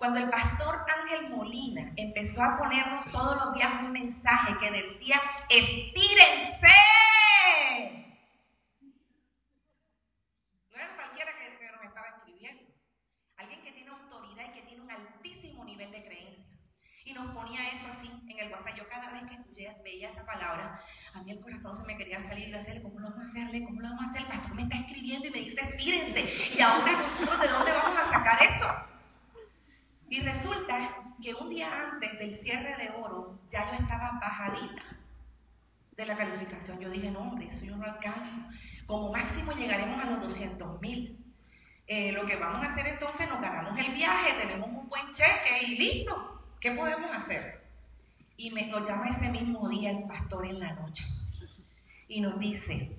Cuando 0.00 0.18
el 0.18 0.30
pastor 0.30 0.86
Ángel 0.88 1.28
Molina 1.28 1.92
empezó 1.94 2.42
a 2.42 2.56
ponernos 2.56 3.04
todos 3.12 3.36
los 3.36 3.52
días 3.52 3.70
un 3.80 3.92
mensaje 3.92 4.56
que 4.58 4.70
decía, 4.70 5.20
estírense. 5.50 6.68
No 10.70 10.76
era 10.78 10.96
cualquiera 10.96 11.32
que, 11.36 11.70
nos 11.70 11.84
estaba 11.84 12.06
escribiendo. 12.16 12.62
Alguien 13.36 13.60
que 13.60 13.72
tiene 13.72 13.90
autoridad 13.90 14.44
y 14.48 14.52
que 14.54 14.62
tiene 14.68 14.82
un 14.82 14.90
altísimo 14.90 15.66
nivel 15.66 15.90
de 15.90 16.02
creencia. 16.02 16.56
Y 17.04 17.12
nos 17.12 17.34
ponía 17.34 17.68
eso 17.68 17.88
así 17.92 18.10
en 18.26 18.38
el 18.38 18.50
WhatsApp. 18.52 18.76
Yo 18.78 18.88
cada 18.88 19.10
vez 19.10 19.24
que 19.24 19.82
veía 19.84 20.08
esa 20.08 20.24
palabra, 20.24 20.80
a 21.12 21.22
mí 21.22 21.30
el 21.30 21.42
corazón 21.42 21.76
se 21.76 21.84
me 21.86 21.98
quería 21.98 22.26
salir 22.26 22.48
y 22.48 22.52
decirle, 22.52 22.82
¿cómo 22.82 23.00
lo 23.00 23.10
vamos 23.10 23.26
a 23.26 23.28
hacerle? 23.28 23.64
¿Cómo 23.64 23.82
lo 23.82 23.88
vamos 23.90 24.04
a 24.04 24.08
hacer? 24.08 24.22
El 24.22 24.28
pastor 24.28 24.54
me 24.54 24.62
está 24.62 24.76
escribiendo 24.78 25.28
y 25.28 25.30
me 25.30 25.38
dice, 25.40 25.60
estírense. 25.60 26.56
Y 26.56 26.60
ahora 26.62 26.92
nosotros, 26.92 27.38
¿de 27.38 27.48
dónde 27.48 27.72
vamos 27.72 27.98
a 27.98 28.10
sacar 28.10 28.42
eso? 28.42 28.89
Y 30.10 30.20
resulta 30.20 30.96
que 31.22 31.32
un 31.34 31.48
día 31.48 31.70
antes 31.72 32.18
del 32.18 32.36
cierre 32.40 32.76
de 32.76 32.90
oro 32.90 33.38
ya 33.50 33.70
yo 33.70 33.82
estaba 33.82 34.18
bajadita 34.20 34.82
de 35.96 36.04
la 36.04 36.16
calificación. 36.16 36.80
Yo 36.80 36.90
dije, 36.90 37.10
no, 37.10 37.20
hombre, 37.20 37.48
eso 37.48 37.64
yo 37.64 37.76
no 37.76 37.84
alcanzo. 37.84 38.36
Como 38.86 39.12
máximo 39.12 39.52
llegaremos 39.52 40.02
a 40.02 40.10
los 40.10 40.20
200 40.20 40.80
mil. 40.80 41.16
Eh, 41.86 42.10
lo 42.10 42.26
que 42.26 42.36
vamos 42.36 42.66
a 42.66 42.72
hacer 42.72 42.88
entonces, 42.88 43.28
nos 43.28 43.40
ganamos 43.40 43.78
el 43.78 43.92
viaje, 43.94 44.34
tenemos 44.34 44.68
un 44.68 44.88
buen 44.88 45.12
cheque 45.12 45.64
y 45.66 45.78
listo. 45.78 46.42
¿Qué 46.60 46.72
podemos 46.72 47.14
hacer? 47.14 47.64
Y 48.36 48.50
me, 48.50 48.66
nos 48.66 48.86
llama 48.86 49.10
ese 49.10 49.28
mismo 49.28 49.68
día 49.68 49.90
el 49.90 50.04
pastor 50.04 50.46
en 50.46 50.58
la 50.58 50.72
noche 50.72 51.04
y 52.08 52.20
nos 52.20 52.38
dice, 52.40 52.90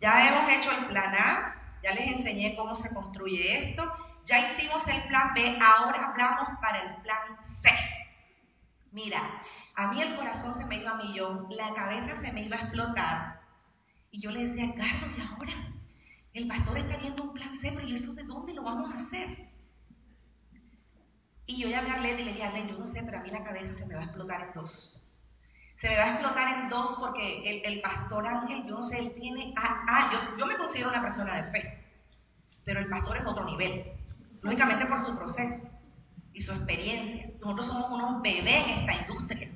ya 0.00 0.28
hemos 0.28 0.50
hecho 0.50 0.72
el 0.72 0.86
plan 0.86 1.14
A, 1.14 1.78
ya 1.82 1.92
les 1.92 2.16
enseñé 2.16 2.56
cómo 2.56 2.74
se 2.74 2.92
construye 2.94 3.70
esto, 3.70 3.92
ya 4.26 4.52
hicimos 4.52 4.86
el 4.88 5.02
plan 5.04 5.32
B, 5.34 5.58
ahora 5.62 6.08
hablamos 6.08 6.48
para 6.60 6.82
el 6.82 7.02
plan 7.02 7.38
C. 7.62 7.70
Mira, 8.90 9.42
a 9.76 9.86
mí 9.88 10.02
el 10.02 10.16
corazón 10.16 10.54
se 10.58 10.66
me 10.66 10.78
iba 10.78 10.90
a 10.90 10.96
millón, 10.96 11.46
la 11.50 11.72
cabeza 11.74 12.20
se 12.20 12.32
me 12.32 12.42
iba 12.42 12.56
a 12.56 12.60
explotar. 12.60 13.40
Y 14.10 14.20
yo 14.20 14.30
le 14.30 14.48
decía, 14.48 14.74
Carlos, 14.74 15.16
¿y 15.16 15.20
ahora? 15.22 15.52
El 16.34 16.48
pastor 16.48 16.78
está 16.78 16.96
viendo 16.96 17.22
un 17.22 17.34
plan 17.34 17.56
C, 17.60 17.70
pero 17.72 17.86
¿y 17.86 17.96
eso 17.96 18.14
de 18.14 18.24
dónde 18.24 18.52
lo 18.52 18.62
vamos 18.62 18.92
a 18.94 19.00
hacer? 19.00 19.48
Y 21.46 21.62
yo 21.62 21.68
ya 21.68 21.82
me 21.82 21.92
hablé 21.92 22.12
y 22.12 22.24
le 22.24 22.32
dije, 22.32 22.42
Arlene, 22.42 22.72
yo 22.72 22.78
no 22.78 22.86
sé, 22.86 23.02
pero 23.04 23.18
a 23.18 23.22
mí 23.22 23.30
la 23.30 23.44
cabeza 23.44 23.74
se 23.74 23.86
me 23.86 23.94
va 23.94 24.00
a 24.00 24.04
explotar 24.04 24.42
en 24.42 24.52
dos. 24.54 25.00
Se 25.76 25.88
me 25.88 25.96
va 25.98 26.04
a 26.04 26.12
explotar 26.14 26.58
en 26.58 26.68
dos 26.68 26.96
porque 26.98 27.62
el, 27.64 27.80
pastor 27.80 28.26
Ángel, 28.26 28.66
yo 28.66 28.74
no 28.74 28.82
sé, 28.82 28.98
él 28.98 29.14
tiene... 29.14 29.54
Ah, 29.56 29.84
ah 29.88 30.10
yo, 30.12 30.38
yo 30.38 30.46
me 30.46 30.56
considero 30.56 30.88
una 30.88 31.02
persona 31.02 31.42
de 31.42 31.52
fe, 31.52 31.84
pero 32.64 32.80
el 32.80 32.88
pastor 32.88 33.18
es 33.18 33.26
otro 33.26 33.44
nivel 33.44 33.95
lógicamente 34.46 34.86
por 34.86 35.00
su 35.04 35.16
proceso 35.18 35.68
y 36.32 36.40
su 36.40 36.52
experiencia. 36.52 37.26
Nosotros 37.40 37.66
somos 37.66 37.90
unos 37.90 38.22
bebés 38.22 38.64
en 38.64 38.78
esta 38.80 38.92
industria. 38.94 39.50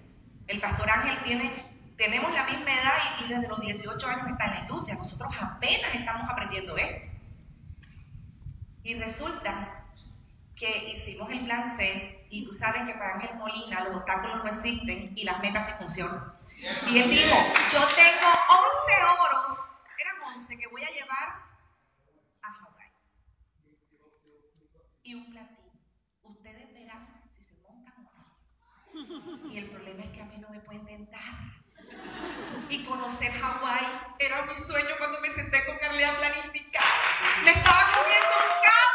El 0.49 0.61
pastor 0.61 0.91
Ángel 0.91 1.23
tiene, 1.23 1.65
tenemos 1.97 2.33
la 2.33 2.45
misma 2.45 2.75
edad 2.75 2.99
y, 3.25 3.29
desde 3.29 3.49
los 3.49 3.61
18 3.61 4.07
años 4.07 4.29
está 4.29 4.47
en 4.47 4.55
la 4.55 4.61
industria. 4.61 4.97
Nosotros 4.97 5.33
apenas 5.41 5.95
estamos 5.95 6.29
aprendiendo 6.29 6.77
esto. 6.77 7.07
Y 8.83 8.95
resulta 8.95 9.85
que 10.57 10.97
hicimos 10.97 11.31
el 11.31 11.45
plan 11.45 11.77
C 11.77 12.27
y 12.29 12.45
tú 12.45 12.53
sabes 12.55 12.83
que 12.83 12.95
para 12.95 13.15
Ángel 13.15 13.37
Molina 13.37 13.85
los 13.85 13.97
obstáculos 13.97 14.45
no 14.45 14.51
existen 14.51 15.13
y 15.15 15.25
las 15.25 15.41
metas 15.41 15.69
sí 15.69 15.85
funcionan. 15.85 16.33
Y 16.89 16.99
él 16.99 17.11
dijo, 17.11 17.37
yo 17.73 17.87
tengo 17.95 18.29
11 18.29 18.93
oros, 19.23 19.59
eran 19.99 20.37
11 20.41 20.59
que 20.59 20.67
voy 20.69 20.83
a 20.83 20.91
llevar 20.91 21.40
y 25.11 25.15
un 25.15 25.29
platín. 25.29 25.73
Ustedes 26.23 26.73
verán 26.73 27.21
si 27.35 27.43
se 27.43 27.57
montan 27.63 27.95
o 28.07 28.13
no. 28.13 29.53
Y 29.53 29.59
el 29.59 29.69
problema 29.71 30.05
es 30.05 30.11
que 30.11 30.23
a 30.23 30.25
mí 30.27 30.39
no 30.39 30.49
me 30.51 30.61
pueden 30.61 30.87
tentar. 30.87 31.35
Y 32.69 32.85
conocer 32.85 33.33
Hawái 33.33 33.87
era 34.21 34.43
mi 34.47 34.57
sueño 34.63 34.91
cuando 34.99 35.21
me 35.21 35.35
senté 35.35 35.67
con 35.67 35.79
Carly 35.79 36.05
a 36.05 36.17
planificar. 36.17 36.85
Me 37.43 37.51
estaba 37.51 37.91
comiendo 37.91 38.35
un 38.39 38.53
cable. 38.63 38.90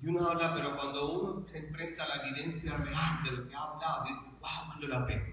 Y 0.00 0.08
uno 0.08 0.28
habla, 0.28 0.54
pero 0.54 0.76
cuando 0.76 1.12
uno 1.12 1.48
se 1.48 1.58
enfrenta 1.58 2.04
a 2.04 2.08
la 2.08 2.26
evidencia 2.26 2.76
real 2.76 3.22
de 3.24 3.30
lo 3.30 3.48
que 3.48 3.54
ha 3.54 3.62
hablado, 3.62 4.04
dice, 4.04 4.36
wow, 4.40 4.68
vale 4.68 4.88
la 4.88 5.06
pena. 5.06 5.24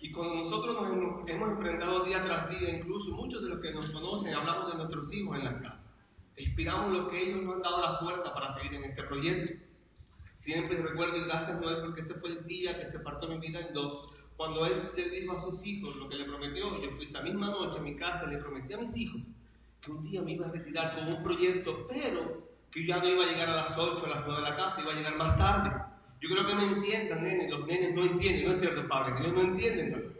Y 0.00 0.12
cuando 0.12 0.36
nosotros 0.36 0.76
nos 0.80 1.28
hemos, 1.28 1.52
enfrentado 1.52 2.04
día 2.04 2.24
tras 2.24 2.48
día, 2.50 2.78
incluso 2.78 3.10
muchos 3.12 3.42
de 3.42 3.50
los 3.50 3.60
que 3.60 3.72
nos 3.72 3.90
conocen, 3.90 4.34
hablamos 4.34 4.70
de 4.72 4.78
nuestros 4.78 5.12
hijos 5.12 5.38
en 5.38 5.44
la 5.44 5.58
casa. 5.60 5.90
Inspiramos 6.36 6.92
lo 6.92 7.08
que 7.08 7.22
ellos 7.22 7.42
nos 7.42 7.56
han 7.56 7.62
dado 7.62 7.82
la 7.82 7.98
fuerza 7.98 8.32
para 8.32 8.54
seguir 8.54 8.74
en 8.74 8.84
este 8.84 9.02
proyecto. 9.02 9.64
Siempre 10.38 10.80
recuerdo 10.80 11.16
y 11.16 11.24
gracias 11.24 11.60
Noel 11.60 11.82
porque 11.82 12.00
ese 12.00 12.14
fue 12.14 12.30
el 12.30 12.46
día 12.46 12.78
que 12.80 12.90
se 12.90 12.98
partió 13.00 13.28
mi 13.28 13.38
vida 13.38 13.60
en 13.60 13.74
dos. 13.74 14.10
Cuando 14.40 14.64
él 14.64 14.90
le 14.96 15.10
dijo 15.10 15.36
a 15.36 15.42
sus 15.42 15.66
hijos 15.66 15.94
lo 15.96 16.08
que 16.08 16.14
le 16.14 16.24
prometió, 16.24 16.80
yo 16.80 16.90
fui 16.92 17.04
esa 17.04 17.20
misma 17.20 17.48
noche 17.48 17.78
a 17.78 17.82
mi 17.82 17.94
casa, 17.94 18.26
le 18.26 18.38
prometí 18.38 18.72
a 18.72 18.78
mis 18.78 18.96
hijos 18.96 19.20
que 19.82 19.90
un 19.90 20.00
día 20.00 20.22
me 20.22 20.32
iba 20.32 20.46
a 20.46 20.50
retirar 20.50 20.94
con 20.94 21.12
un 21.12 21.22
proyecto, 21.22 21.86
pero 21.86 22.48
que 22.70 22.86
ya 22.86 22.96
no 22.96 23.08
iba 23.10 23.24
a 23.24 23.26
llegar 23.26 23.50
a 23.50 23.56
las 23.56 23.76
8 23.76 24.02
a 24.02 24.08
las 24.08 24.26
9 24.26 24.42
de 24.42 24.48
la 24.48 24.56
casa, 24.56 24.80
iba 24.80 24.92
a 24.92 24.96
llegar 24.96 25.16
más 25.18 25.36
tarde. 25.36 25.70
Yo 26.22 26.30
creo 26.30 26.46
que 26.46 26.54
no 26.54 26.62
entiendan, 26.62 27.22
nenes, 27.22 27.50
los 27.50 27.66
nenes 27.66 27.94
no 27.94 28.02
entienden, 28.02 28.48
no 28.48 28.54
es 28.54 28.60
cierto, 28.60 28.88
padre, 28.88 29.20
ellos 29.20 29.34
no 29.34 29.42
entienden. 29.42 30.16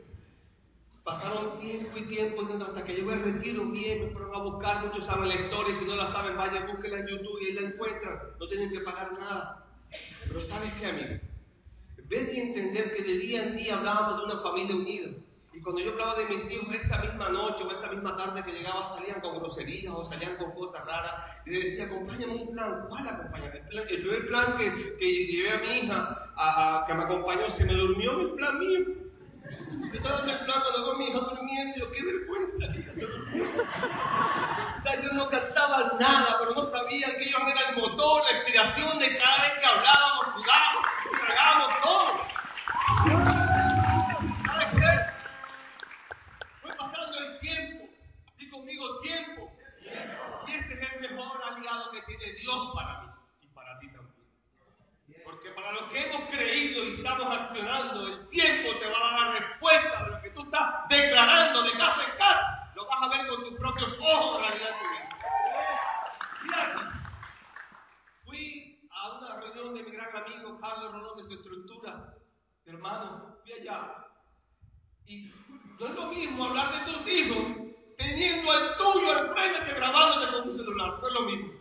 Pasaron 1.02 1.58
tiempo 1.58 1.96
y 1.96 2.02
tiempo 2.02 2.42
hasta 2.42 2.84
que 2.84 2.92
llegó 2.92 3.12
el 3.12 3.22
retiro 3.22 3.70
bien, 3.70 4.04
me 4.04 4.10
fueron 4.10 4.34
a 4.34 4.42
buscar, 4.42 4.84
muchos 4.84 5.06
saben 5.06 5.30
la 5.30 5.36
historia, 5.36 5.78
si 5.78 5.86
no 5.86 5.96
la 5.96 6.12
saben, 6.12 6.36
vayan, 6.36 6.66
búsquenla 6.66 6.98
en 6.98 7.06
YouTube 7.06 7.40
y 7.40 7.46
ahí 7.46 7.52
la 7.54 7.68
encuentran, 7.70 8.18
no 8.38 8.48
tienen 8.48 8.70
que 8.70 8.80
pagar 8.80 9.14
nada. 9.14 9.64
Pero 10.28 10.42
¿sabes 10.42 10.74
qué, 10.74 10.86
amigo? 10.88 11.29
Vez 12.10 12.26
de 12.26 12.42
entender 12.42 12.94
que 12.94 13.02
de 13.02 13.18
día 13.18 13.42
en 13.44 13.56
día 13.56 13.78
hablábamos 13.78 14.18
de 14.18 14.24
una 14.24 14.42
familia 14.42 14.76
unida, 14.76 15.10
y 15.52 15.60
cuando 15.62 15.82
yo 15.82 15.90
hablaba 15.92 16.14
de 16.14 16.26
mis 16.26 16.50
hijos, 16.50 16.72
esa 16.74 16.98
misma 16.98 17.28
noche 17.28 17.64
o 17.64 17.72
esa 17.72 17.88
misma 17.88 18.16
tarde 18.16 18.44
que 18.44 18.52
llegaba, 18.52 18.94
salían 18.96 19.20
con 19.20 19.40
groserías 19.40 19.92
o 19.92 20.04
salían 20.04 20.36
con 20.36 20.52
cosas 20.52 20.84
raras. 20.86 21.26
Y 21.44 21.50
le 21.50 21.70
decía, 21.70 21.86
acompáñame 21.86 22.34
un 22.34 22.52
plan. 22.52 22.86
¿Cuál 22.88 23.08
acompañamiento? 23.08 23.68
El, 23.70 23.86
plan, 23.86 23.86
el 23.90 24.26
plan 24.28 24.56
que, 24.56 24.96
que 24.96 25.26
llevé 25.26 25.50
a 25.50 25.58
mi 25.58 25.78
hija, 25.78 26.30
a, 26.36 26.84
que 26.86 26.94
me 26.94 27.02
acompañó, 27.02 27.50
se 27.50 27.64
me 27.64 27.74
durmió 27.74 28.12
mi 28.12 28.36
plan 28.36 28.58
mío. 28.60 28.80
Yo 29.92 29.96
estaba 29.96 30.20
en 30.22 30.28
el 30.28 30.38
plan 30.44 30.62
cuando 30.62 30.86
con 30.86 30.98
mi 30.98 31.08
hija 31.08 31.18
durmiendo, 31.18 31.78
yo, 31.78 31.90
qué 31.90 32.04
vergüenza, 32.04 32.66
O 34.78 34.82
sea, 34.82 35.02
yo 35.02 35.12
no 35.12 35.28
cantaba 35.28 35.92
nada, 35.98 36.36
pero 36.38 36.54
no 36.54 36.64
sabía 36.70 37.16
que 37.16 37.24
ellos 37.24 37.40
eran 37.40 37.74
el 37.74 37.82
motor, 37.82 38.22
la 38.24 38.36
inspiración 38.36 38.98
de 39.00 39.18
cada 39.18 39.42
vez 39.42 39.58
que 39.58 39.66
hablábamos, 39.66 40.26
jugábamos, 40.36 40.86
tragábamos 41.26 41.82
todo. 41.82 42.30
tiempo. 49.02 49.52
Y 50.46 50.54
ese 50.54 50.74
es 50.74 50.92
el 50.92 51.00
mejor 51.00 51.42
aliado 51.42 51.90
que 51.90 52.02
tiene 52.02 52.32
Dios 52.34 52.72
para 52.74 53.00
mí 53.02 53.08
y 53.42 53.46
para 53.48 53.78
ti 53.78 53.88
también. 53.92 55.22
Porque 55.24 55.50
para 55.50 55.72
lo 55.72 55.88
que 55.88 56.06
hemos 56.06 56.30
creído 56.30 56.84
y 56.84 56.96
estamos 56.96 57.26
accionando, 57.26 58.06
el 58.06 58.28
tiempo 58.28 58.78
te 58.78 58.86
va 58.86 58.98
a 58.98 59.00
dar 59.00 59.20
la 59.20 59.38
respuesta 59.38 60.04
de 60.04 60.10
lo 60.10 60.22
que 60.22 60.30
tú 60.30 60.42
estás 60.42 60.88
declarando 60.88 61.62
de 61.62 61.72
casa 61.72 62.04
en 62.04 62.18
casa. 62.18 62.72
Lo 62.74 62.86
vas 62.86 63.02
a 63.02 63.08
ver 63.08 63.26
con 63.28 63.44
tus 63.44 63.58
propios 63.58 63.98
ojos 64.00 64.40
realidad 64.40 64.76
Fui 68.24 68.88
a 68.90 69.18
una 69.18 69.40
reunión 69.40 69.74
de 69.74 69.82
mi 69.82 69.90
gran 69.90 70.16
amigo 70.16 70.58
Carlos 70.60 70.92
Rolón 70.92 71.18
de 71.18 71.24
su 71.24 71.34
estructura. 71.34 72.14
Hermano, 72.64 73.36
fui 73.42 73.52
allá. 73.52 74.06
Y 75.10 75.28
no 75.80 75.86
es 75.86 75.94
lo 75.96 76.06
mismo 76.06 76.44
hablar 76.44 76.70
de 76.70 76.92
tus 76.92 77.08
hijos 77.08 77.38
teniendo 77.98 78.54
el 78.54 78.76
tuyo 78.76 79.10
al 79.10 79.34
frente 79.34 79.74
grabándote 79.74 80.32
con 80.32 80.48
un 80.48 80.54
celular. 80.54 80.98
No 81.00 81.08
es 81.08 81.14
lo 81.14 81.22
mismo. 81.22 81.52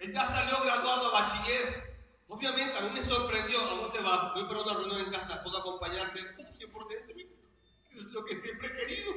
Él 0.00 0.12
ya 0.12 0.26
salió 0.26 0.60
graduado 0.64 1.06
a 1.06 1.12
bachiller. 1.12 1.96
Obviamente, 2.26 2.76
a 2.76 2.80
mí 2.80 2.90
me 2.92 3.02
sorprendió. 3.04 3.60
¿A 3.60 3.74
dónde 3.76 4.00
vas? 4.00 4.34
Voy 4.34 4.46
para 4.46 4.62
una 4.62 4.74
reunión 4.74 5.00
en 5.00 5.12
casa. 5.12 5.44
¿Puedo 5.44 5.58
acompañarte? 5.58 6.20
Yo 6.58 6.72
por 6.72 6.88
dentro, 6.88 7.14
es 7.16 8.12
lo 8.12 8.24
que 8.24 8.40
siempre 8.40 8.66
he 8.66 8.72
querido. 8.72 9.12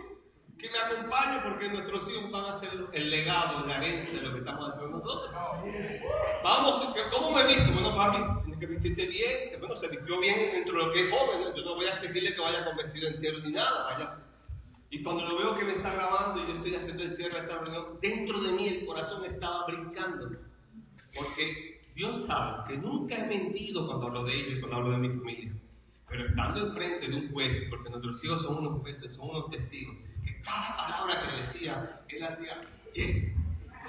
Que 0.59 0.69
me 0.69 0.77
acompañe 0.77 1.41
porque 1.41 1.69
nuestros 1.69 2.07
hijos 2.11 2.29
van 2.29 2.45
a 2.45 2.59
ser 2.59 2.69
el 2.91 3.09
legado, 3.09 3.65
la 3.65 3.77
herencia 3.77 4.19
de 4.19 4.27
lo 4.27 4.33
que 4.33 4.39
estamos 4.39 4.69
haciendo 4.69 4.97
nosotros. 4.97 5.33
Vamos, 6.43 6.95
¿cómo 7.11 7.31
me 7.31 7.47
visto? 7.47 7.71
Bueno, 7.71 7.95
papi, 7.95 8.48
que 8.59 8.67
vestirte 8.67 9.05
bien. 9.07 9.59
Bueno, 9.59 9.75
se 9.77 9.87
vistió 9.87 10.19
bien 10.19 10.51
dentro 10.51 10.77
de 10.77 10.85
lo 10.85 10.93
que 10.93 11.05
es 11.05 11.11
joven. 11.11 11.55
Yo 11.55 11.63
no 11.63 11.75
voy 11.75 11.87
a 11.87 11.99
seguirle 11.99 12.33
que 12.33 12.41
vaya 12.41 12.65
con 12.65 12.77
vestido 12.77 13.07
entero 13.07 13.39
ni 13.39 13.51
nada. 13.51 13.83
Vaya 13.83 14.29
y 14.91 15.03
cuando 15.03 15.25
lo 15.25 15.37
veo 15.37 15.55
que 15.55 15.65
me 15.65 15.73
está 15.73 15.93
grabando 15.93 16.43
y 16.43 16.47
yo 16.47 16.55
estoy 16.55 16.75
haciendo 16.75 17.03
el 17.03 17.15
cierre 17.15 17.35
de 17.35 17.39
esta 17.41 17.59
reunión, 17.59 17.99
dentro 18.01 18.41
de 18.41 18.51
mí 18.53 18.67
el 18.67 18.85
corazón 18.87 19.23
estaba 19.25 19.67
brincando. 19.67 20.31
Porque 21.15 21.81
Dios 21.93 22.25
sabe 22.25 22.67
que 22.67 22.77
nunca 22.77 23.15
he 23.15 23.27
mentido 23.27 23.85
cuando 23.85 24.07
hablo 24.07 24.23
de 24.23 24.33
ellos 24.33 24.57
y 24.57 24.59
cuando 24.61 24.77
hablo 24.77 24.91
de 24.91 24.97
mi 24.97 25.09
familia. 25.09 25.53
Pero 26.07 26.25
estando 26.25 26.67
enfrente 26.67 27.07
de 27.07 27.15
un 27.15 27.31
juez, 27.31 27.67
porque 27.69 27.89
nuestros 27.91 28.23
hijos 28.23 28.41
son 28.41 28.57
unos 28.57 28.81
jueces, 28.81 29.15
son 29.15 29.29
unos 29.29 29.51
testigos, 29.51 29.95
que 30.25 30.41
cada 30.41 30.75
palabra 30.75 31.21
que 31.21 31.53
decía, 31.53 32.01
él 32.07 32.23
hacía, 32.23 32.61
yes, 32.93 33.35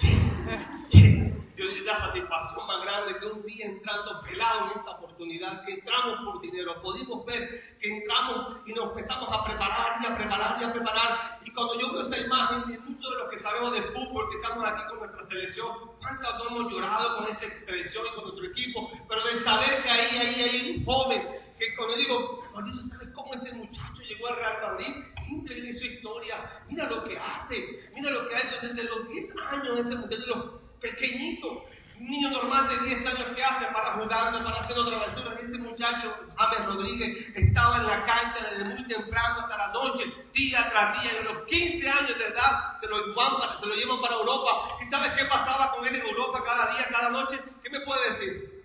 Yo 0.01 1.65
le 1.67 1.83
la 1.83 2.01
satisfacción 2.07 2.67
más 2.67 2.81
grande 2.83 3.19
que 3.19 3.27
un 3.27 3.43
día 3.45 3.67
entrando 3.67 4.23
pelado 4.23 4.65
en 4.65 4.79
esta 4.79 4.93
oportunidad, 4.93 5.63
que 5.65 5.75
entramos 5.75 6.21
por 6.25 6.41
dinero, 6.41 6.81
pudimos 6.81 7.27
ver 7.27 7.77
que 7.79 7.99
entramos 7.99 8.57
y 8.67 8.73
nos 8.73 8.91
empezamos 8.91 9.29
a 9.31 9.45
preparar 9.45 10.01
y 10.03 10.07
a 10.07 10.17
preparar 10.17 10.61
y 10.61 10.65
a 10.65 10.73
preparar. 10.73 11.39
Y 11.45 11.51
cuando 11.51 11.79
yo 11.79 11.93
veo 11.93 12.03
esa 12.03 12.19
imagen 12.19 12.71
de 12.71 12.79
muchos 12.79 13.11
de 13.11 13.19
los 13.19 13.31
que 13.31 13.39
sabemos 13.41 13.73
de 13.73 13.83
fútbol, 13.93 14.31
que 14.31 14.37
estamos 14.37 14.65
aquí 14.65 14.83
con 14.89 14.99
nuestra 15.01 15.27
selección, 15.27 15.69
cuántos 16.01 16.39
no 16.39 16.57
hemos 16.57 16.73
llorado 16.73 17.17
con 17.17 17.29
esa 17.29 17.67
selección 17.67 18.07
y 18.07 18.15
con 18.15 18.25
nuestro 18.25 18.47
equipo, 18.47 18.91
pero 19.07 19.25
de 19.25 19.45
saber 19.45 19.83
que 19.83 19.91
ahí, 19.91 20.17
ahí, 20.17 20.43
hay 20.43 20.77
un 20.79 20.85
joven, 20.87 21.29
que 21.59 21.77
cuando 21.77 21.97
digo, 21.97 22.43
Mauricio, 22.55 22.83
¿sabes 22.85 23.09
cómo 23.15 23.35
ese 23.35 23.53
muchacho 23.53 24.03
llegó 24.09 24.29
al 24.29 24.37
Real 24.37 24.59
Madrid? 24.63 24.95
Increíble 25.31 25.73
su 25.79 25.87
historia, 25.87 26.63
mira 26.69 26.89
lo 26.89 27.05
que 27.05 27.17
hace, 27.17 27.89
mira 27.95 28.11
lo 28.11 28.29
que 28.29 28.35
ha 28.35 28.41
hecho 28.41 28.67
desde 28.67 28.83
los 28.83 29.09
10 29.09 29.35
años, 29.53 29.79
ese 29.79 29.97
muchacho, 29.97 30.61
pequeñito, 30.81 31.65
un 32.01 32.11
niño 32.11 32.31
normal 32.31 32.69
de 32.69 32.79
10 32.89 33.07
años 33.07 33.37
que 33.37 33.45
hace 33.45 33.67
para 33.67 33.93
jugando, 33.93 34.43
para 34.43 34.61
hacer 34.61 34.77
otra 34.77 34.97
aventura. 34.97 35.39
Ese 35.39 35.59
muchacho, 35.59 36.15
James 36.37 36.67
Rodríguez, 36.67 37.37
estaba 37.37 37.77
en 37.77 37.87
la 37.87 38.05
cancha 38.05 38.39
desde 38.51 38.75
muy 38.75 38.89
temprano 38.89 39.41
hasta 39.41 39.57
la 39.57 39.69
noche, 39.69 40.05
día 40.33 40.69
tras 40.71 41.01
día. 41.01 41.13
Y 41.13 41.17
a 41.19 41.31
los 41.31 41.45
15 41.45 41.89
años 41.89 42.19
de 42.19 42.27
edad 42.27 42.81
se 42.81 42.87
lo, 42.89 43.07
llevan 43.07 43.61
se 43.61 43.67
lo 43.67 43.75
llevan 43.75 44.01
para 44.01 44.15
Europa. 44.15 44.79
¿Y 44.83 44.87
sabes 44.87 45.13
qué 45.13 45.27
pasaba 45.27 45.73
con 45.73 45.87
él 45.87 45.95
en 45.95 46.07
Europa 46.07 46.43
cada 46.45 46.75
día, 46.75 46.87
cada 46.91 47.11
noche? 47.11 47.39
¿Qué 47.63 47.71
me 47.71 47.81
puede 47.83 48.13
decir? 48.13 48.65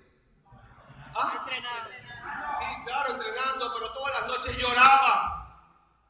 ¿Ah? 1.14 1.38
Entrenando. 1.42 1.90
Sí, 1.92 2.86
claro, 2.86 3.14
entrenando, 3.14 3.74
pero 3.74 3.94
todas 3.94 4.22
las 4.22 4.28
noches 4.28 4.58
lloraba. 4.58 5.35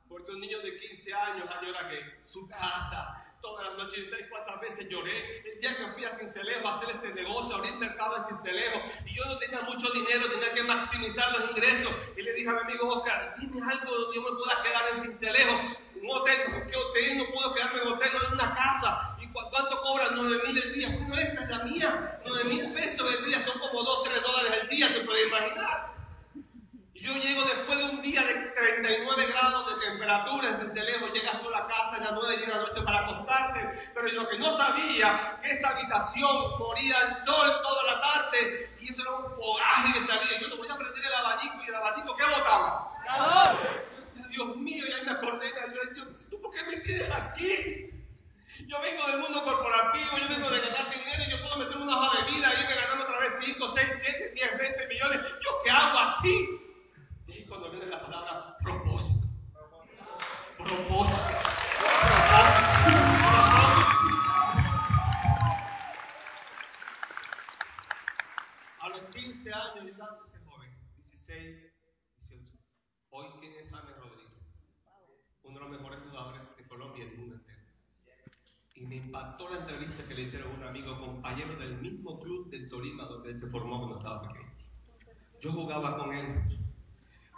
Porque 0.08 0.32
un 0.32 0.40
niño 0.40 0.60
de 0.60 0.78
15 0.78 1.14
años 1.14 1.50
llora 1.62 1.90
que 1.90 2.00
su 2.32 2.48
casa, 2.48 3.24
todas 3.42 3.68
las 3.68 3.78
noches, 3.78 4.10
¿sabes 4.10 4.28
cuántas 4.30 4.60
veces 4.62 4.88
lloré? 4.90 5.40
El 5.40 5.60
día 5.60 5.78
que 5.78 5.94
fui 5.94 6.06
a 6.06 6.18
Cincelejo 6.18 6.68
a 6.68 6.78
hacer 6.78 6.96
este 6.96 7.14
negocio, 7.14 7.56
abrí 7.56 7.70
el 7.70 7.78
mercado 7.78 8.16
de 8.16 8.28
Cincelejo, 8.28 8.80
y 9.06 9.16
yo 9.16 9.26
no 9.26 9.38
tenía 9.38 9.62
mucho 9.62 9.90
dinero, 9.92 10.30
tenía 10.30 10.54
que 10.54 10.64
maximizar 10.64 11.32
los 11.32 11.52
ingresos. 11.52 11.94
Y 12.18 12.22
le 12.22 12.34
dije 12.34 12.50
a 12.50 12.54
mi 12.54 12.60
amigo 12.60 12.88
Oscar, 12.90 13.36
dime 13.38 13.62
algo 13.62 14.14
yo 14.14 14.22
me 14.22 14.38
pueda 14.38 14.64
quedar 14.64 14.84
en 14.94 15.04
Cincelejo. 15.04 15.54
Un 16.02 16.12
hotel, 16.12 16.38
¿qué 16.70 16.76
hotel? 16.76 17.18
No 17.18 17.26
puedo 17.34 17.54
quedarme 17.54 17.82
en 17.82 17.88
hotel, 17.88 18.10
no 18.14 18.28
en 18.28 18.34
una 18.34 18.56
casa. 18.56 19.18
¿Y 19.20 19.28
cuánto 19.32 19.82
cobran? 19.82 20.16
9 20.16 20.42
mil 20.46 20.58
el 20.58 20.74
día. 20.74 20.90
Bueno, 20.90 21.16
esta 21.16 21.44
es 21.44 21.50
la 21.50 21.64
mía. 21.64 22.20
9 22.26 22.44
mil 22.46 22.74
pesos 22.74 23.14
el 23.14 23.26
día 23.26 23.46
son 23.46 23.60
como 23.60 23.84
2, 23.84 24.04
3 24.04 24.22
dólares 24.22 24.60
el 24.62 24.70
día, 24.70 24.94
se 24.94 25.00
puede 25.02 25.28
imaginar. 25.28 25.96
Yo 26.94 27.14
llego 27.14 27.44
después 27.44 27.78
de 27.78 27.84
un 27.86 28.02
día 28.02 28.24
de 28.24 28.55
39 28.66 29.28
grados 29.28 29.68
de 29.68 29.86
temperatura 29.86 30.50
en 30.50 30.60
Cincelejo, 30.60 31.14
llegas 31.14 31.40
tú 31.42 31.50
a 31.50 31.60
la 31.60 31.68
casa 31.68 31.96
a 31.98 32.00
las 32.00 32.14
9 32.14 32.38
de 32.38 32.48
la 32.48 32.58
noche 32.58 32.82
para 32.82 33.00
acostarte, 33.02 33.92
pero 33.94 34.08
lo 34.08 34.28
que 34.28 34.40
no 34.40 34.58
sabía, 34.58 35.38
que 35.42 35.52
esa 35.52 35.70
habitación 35.70 36.58
moría 36.58 37.00
el 37.02 37.26
sol 37.26 37.62
toda 37.62 37.84
la 37.84 38.02
tarde 38.02 38.70
y 38.82 38.90
eso 38.90 39.04
era 39.04 39.12
un 39.12 39.36
fogaje 39.36 39.94
que 39.94 40.08
salía. 40.08 40.40
Yo 40.40 40.48
no 40.48 40.58
voy 40.58 40.68
a 40.68 40.78
prender 40.78 41.06
el 41.06 41.14
abanico 41.14 41.64
y 41.64 41.68
el 41.68 41.76
abanico, 41.76 42.16
¿qué 42.16 42.24
botaba? 42.24 42.92
Dios 44.30 44.58
mío, 44.58 44.84
ya 44.90 45.04
me 45.04 45.12
acordé, 45.12 45.54
yo, 45.96 46.04
¿tú 46.30 46.42
por 46.42 46.52
qué 46.52 46.64
me 46.64 46.78
tienes 46.82 47.10
aquí? 47.12 47.92
Yo 48.68 48.82
vengo 48.82 49.06
del 49.08 49.20
mundo 49.20 49.44
corporativo, 49.44 50.18
yo 50.18 50.28
vengo 50.28 50.50
de 50.50 50.60
ganar 50.60 50.90
dinero 50.90 51.24
y 51.26 51.32
yo 51.32 51.42
puedo 51.44 51.58
meter 51.58 51.78
una 51.78 51.98
hoja 51.98 52.18
de 52.18 52.32
vida 52.32 52.52
y 52.54 52.68
me 52.68 52.76
ganando 52.76 53.04
otra 53.04 53.20
vez 53.20 53.34
5, 53.46 53.74
6, 53.76 53.88
7, 54.02 54.32
10, 54.34 54.58
20 54.58 54.88
millones. 54.88 55.22
¿Yo 55.22 55.52
qué 55.64 55.70
hago 55.70 56.00
aquí? 56.00 56.65
Cuando 57.48 57.70
viene 57.70 57.88
la 57.88 58.02
palabra 58.02 58.58
propósito. 58.62 59.28
Propósito. 60.58 61.22
A 68.80 68.90
los 68.90 69.02
15 69.14 69.54
años 69.54 69.86
de 69.86 69.92
edad 69.92 70.10
ese 70.28 70.46
joven, 70.46 70.72
16, 70.98 71.74
18. 72.30 72.58
Hoy, 73.12 73.28
¿quién 73.40 73.54
es 73.54 73.70
James 73.70 73.98
Rodríguez? 73.98 74.32
Uno 75.44 75.60
de 75.60 75.66
los 75.66 75.70
mejores 75.70 76.00
jugadores 76.10 76.42
de 76.58 76.68
Colombia 76.68 77.04
y 77.04 77.08
del 77.08 77.18
mundo 77.18 77.36
entero. 77.36 77.60
Y 78.76 78.86
me 78.86 78.96
impactó 78.96 79.50
la 79.50 79.62
entrevista 79.62 80.08
que 80.08 80.14
le 80.14 80.22
hicieron 80.24 80.52
a 80.52 80.56
un 80.56 80.64
amigo, 80.64 81.00
compañero 81.00 81.56
del 81.58 81.78
mismo 81.78 82.20
club 82.20 82.50
del 82.50 82.70
Tolima 82.70 83.06
donde 83.06 83.32
él 83.32 83.40
se 83.40 83.48
formó 83.48 83.80
cuando 83.80 83.98
estaba 83.98 84.22
pequeño. 84.22 84.52
Yo 85.42 85.52
jugaba 85.52 85.98
con 85.98 86.14
él 86.14 86.65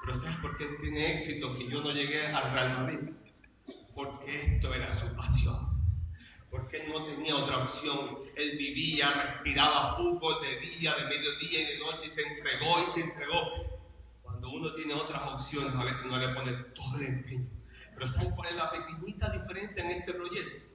pero 0.07 0.19
¿sabes 0.19 0.37
por 0.37 0.57
qué 0.57 0.65
tiene 0.79 1.15
éxito 1.15 1.53
que 1.57 1.67
yo 1.67 1.81
no 1.81 1.91
llegué 1.91 2.27
al 2.27 2.53
Real 2.53 2.77
Madrid? 2.77 3.09
Porque 3.93 4.55
esto 4.55 4.73
era 4.73 4.95
su 5.01 5.13
pasión. 5.17 5.67
Porque 6.49 6.77
él 6.77 6.93
no 6.93 7.03
tenía 7.03 7.35
otra 7.35 7.65
opción. 7.65 8.19
Él 8.37 8.57
vivía, 8.57 9.11
respiraba 9.11 9.97
fútbol 9.97 10.41
de 10.41 10.61
día, 10.61 10.95
de 10.95 11.03
mediodía 11.09 11.59
y 11.61 11.73
de 11.73 11.79
noche 11.79 12.07
y 12.07 12.09
se 12.11 12.21
entregó 12.21 12.83
y 12.83 12.93
se 12.93 13.01
entregó. 13.01 13.41
Cuando 14.23 14.49
uno 14.49 14.73
tiene 14.75 14.93
otras 14.93 15.21
opciones, 15.23 15.75
a 15.75 15.83
veces 15.83 16.05
no 16.05 16.17
le 16.17 16.33
pone 16.33 16.53
todo 16.73 16.99
el 16.99 17.05
empeño. 17.07 17.49
Pero 17.93 18.07
¿sabes 18.07 18.33
cuál 18.33 18.49
es 18.51 18.55
la 18.55 18.71
pequeñita 18.71 19.29
diferencia 19.29 19.83
en 19.83 19.91
este 19.91 20.13
proyecto? 20.13 20.67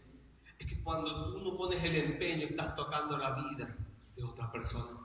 Es 0.59 0.67
que 0.67 0.83
cuando 0.83 1.33
tú 1.33 1.41
no 1.41 1.57
pones 1.57 1.83
el 1.83 1.97
empeño, 1.97 2.49
estás 2.49 2.77
tocando 2.77 3.17
la 3.17 3.31
vida 3.31 3.75
de 4.15 4.25
otra 4.25 4.53
persona. 4.53 5.01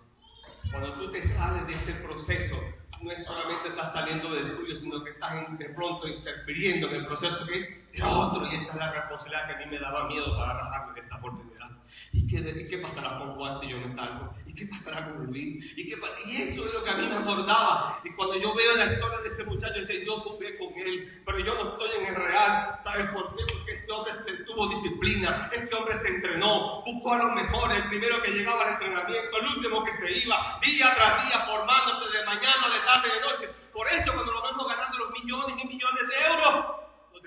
Cuando 0.70 0.92
tú 0.96 1.12
te 1.14 1.26
sales 1.30 1.66
de 1.66 1.76
este 1.76 1.94
proceso, 1.94 2.58
no 3.02 3.12
es 3.12 3.26
solamente 3.26 3.70
estás 3.70 3.94
saliendo 3.94 4.34
del 4.34 4.56
tuyo, 4.58 4.76
sino 4.76 5.04
que 5.04 5.12
estás 5.12 5.58
de 5.58 5.70
pronto 5.70 6.08
interfiriendo 6.08 6.88
en 6.90 6.96
el 6.96 7.06
proceso 7.06 7.46
que 7.46 7.86
es 7.94 8.04
otro, 8.04 8.46
y 8.46 8.56
esa 8.56 8.72
es 8.72 8.76
la 8.76 8.92
responsabilidad 8.92 9.48
que 9.48 9.54
a 9.54 9.58
mí 9.58 9.66
me 9.72 9.80
daba 9.80 10.08
miedo 10.08 10.38
para 10.38 10.54
rajarme 10.54 10.94
de 10.94 11.00
esta 11.02 11.16
oportunidad. 11.18 11.68
¿Y 12.12 12.28
qué, 12.28 12.38
¿Y 12.38 12.68
qué, 12.68 12.78
pasará 12.80 13.18
con 13.18 13.36
Juan 13.36 13.60
si 13.60 13.70
yo 13.70 13.78
me 13.78 13.94
salgo? 13.94 14.34
¿Y 14.46 14.54
qué 14.54 14.68
pasará 14.68 15.06
con 15.06 15.26
Luis? 15.26 15.64
¿Y, 15.78 15.90
qué, 15.90 15.98
y 16.26 16.42
eso 16.42 16.66
es 16.66 16.74
lo 16.74 16.84
que 16.84 16.90
a 16.90 16.98
mí 16.98 17.08
me 17.08 17.16
acordaba. 17.16 18.00
Y 18.04 18.10
cuando 18.12 18.36
yo 18.36 18.54
veo 18.56 18.76
la 18.76 18.92
historia 18.92 19.20
de 19.20 19.30
ese 19.30 19.44
muchacho, 19.44 19.80
dice, 19.80 20.06
yo 20.06 20.20
jugué 20.20 20.58
con 20.58 20.74
él, 20.76 21.22
pero 21.26 21.40
yo 21.40 21.54
no 21.56 21.72
estoy 21.72 21.90
en 22.00 22.06
el 22.08 22.16
real. 22.16 22.80
¿Sabes 22.84 23.10
por 23.12 23.36
qué? 23.36 23.44
Porque 23.52 23.74
este 23.74 23.92
hombre 23.92 24.14
se 24.26 24.34
tuvo 24.44 24.68
disciplina, 24.70 25.50
este 25.54 25.76
hombre 25.76 26.00
se 26.02 26.08
entrenó, 26.08 26.84
buscó 26.86 27.14
a 27.14 27.24
los 27.24 27.36
mejores, 27.36 27.78
el 27.78 27.90
primero 27.90 28.22
que 28.22 28.32
llegaba 28.32 28.64
al 28.64 28.74
entrenamiento, 28.74 29.38
el 29.38 29.58
último 29.58 29.84
que 29.84 29.94
se 29.94 30.18
iba, 30.24 30.60
día 30.62 30.94
tras 30.96 31.28
día 31.28 31.46
formándose 31.46 32.18
de 32.18 32.26
mañana, 32.26 32.68
de 33.04 33.22
noche. 33.22 33.50
Por 33.74 33.88
eso 33.88 34.14
cuando 34.14 34.32
lo 34.32 34.42
vemos 34.42 34.68
ganando 34.68 34.98
los 34.98 35.12
millones 35.12 35.56
y 35.62 35.68
millones 35.68 36.08
de 36.08 36.16
euros, 36.26 36.66
no 37.14 37.20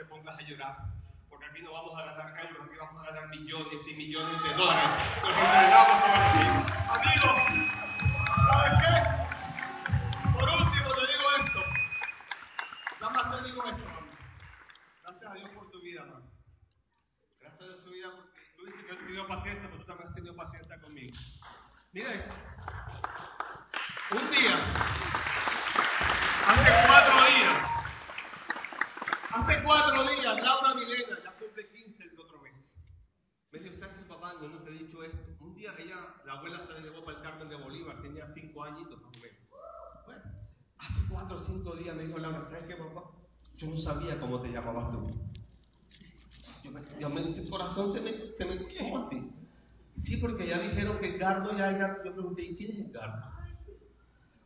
llorar 0.50 0.90
aquí 1.50 1.62
no 1.62 1.72
vamos 1.72 1.98
a 1.98 2.04
ganar 2.04 2.46
euros, 2.46 2.66
aquí 2.66 2.76
vamos 2.78 3.02
a 3.02 3.10
ganar 3.10 3.28
millones 3.28 3.80
y 3.86 3.94
millones 3.94 4.42
de 4.42 4.54
dólares. 4.54 4.90
Nos 5.22 5.36
Amigos, 6.90 7.36
¿sabes 8.48 8.72
qué? 8.80 8.92
Por 10.32 10.48
último 10.48 10.88
te 10.94 11.06
digo 11.06 11.26
esto. 11.44 11.60
Nada 13.00 13.12
más 13.12 13.24
te 13.30 13.48
digo 13.48 13.64
esto, 13.64 13.84
mamá. 13.84 14.06
Gracias 15.02 15.30
a 15.30 15.34
Dios 15.34 15.50
por 15.50 15.70
tu 15.70 15.80
vida, 15.82 16.04
mamá. 16.04 16.26
Gracias 17.40 17.60
a 17.60 17.64
Dios 17.64 17.76
por 17.76 17.84
tu 17.84 17.90
vida 17.90 18.08
porque 18.14 18.40
tú 18.56 18.66
dices 18.66 18.84
que 18.84 18.92
has 18.92 18.98
tenido 18.98 19.26
paciencia, 19.26 19.68
pero 19.68 19.78
tú 19.78 19.86
también 19.86 20.08
has 20.08 20.14
tenido 20.14 20.36
paciencia 20.36 20.80
conmigo. 20.80 21.16
Mira 21.92 22.10
Un 24.12 24.30
día, 24.30 24.56
hace 26.46 26.86
cuatro 26.86 27.26
días, 27.26 27.59
hace 29.40 29.62
cuatro 29.64 30.02
días, 30.02 30.42
Laura 30.42 30.74
Milena, 30.74 31.18
ya 31.24 31.32
cumple 31.38 31.68
15 31.68 32.02
el 32.02 32.20
otro 32.20 32.40
mes. 32.42 32.76
Me 33.52 33.58
dijo, 33.58 33.74
¿sabes 33.76 33.96
qué, 33.96 34.04
papá? 34.04 34.34
Yo 34.40 34.48
no 34.48 34.58
te 34.58 34.70
he 34.70 34.78
dicho 34.78 35.02
esto. 35.02 35.18
Un 35.40 35.54
día 35.54 35.72
ella, 35.78 35.96
la 36.26 36.34
abuela 36.34 36.66
se 36.66 36.72
la 36.72 36.80
llevó 36.80 37.04
para 37.04 37.18
el 37.18 37.22
Carmen 37.22 37.48
de 37.48 37.56
Bolívar, 37.56 38.00
tenía 38.02 38.26
cinco 38.32 38.64
añitos 38.64 39.00
más 39.00 39.16
o 39.16 39.20
menos. 39.20 39.38
Bueno, 40.06 40.22
hace 40.78 41.00
cuatro 41.08 41.36
o 41.36 41.40
cinco 41.40 41.76
días 41.76 41.96
me 41.96 42.04
dijo 42.04 42.18
Laura, 42.18 42.44
¿sabes 42.50 42.66
qué, 42.66 42.76
papá? 42.76 43.10
Yo 43.56 43.68
no 43.68 43.78
sabía 43.78 44.20
cómo 44.20 44.40
te 44.40 44.50
llamabas 44.50 44.92
tú. 44.92 45.10
Yo 46.62 46.70
me, 46.70 46.82
yo 46.98 47.08
el 47.08 47.50
corazón 47.50 47.92
se 47.94 48.00
me, 48.00 48.12
se 48.32 48.44
me 48.44 48.66
quemó 48.66 48.98
así. 48.98 49.32
Sí, 49.94 50.16
porque 50.18 50.46
ya 50.46 50.58
dijeron 50.58 50.98
que 50.98 51.18
Gardo 51.18 51.56
ya 51.56 51.70
era. 51.70 52.02
Yo 52.04 52.12
pregunté, 52.12 52.42
¿y 52.42 52.56
quién 52.56 52.70
es 52.70 52.92
Gardo? 52.92 53.30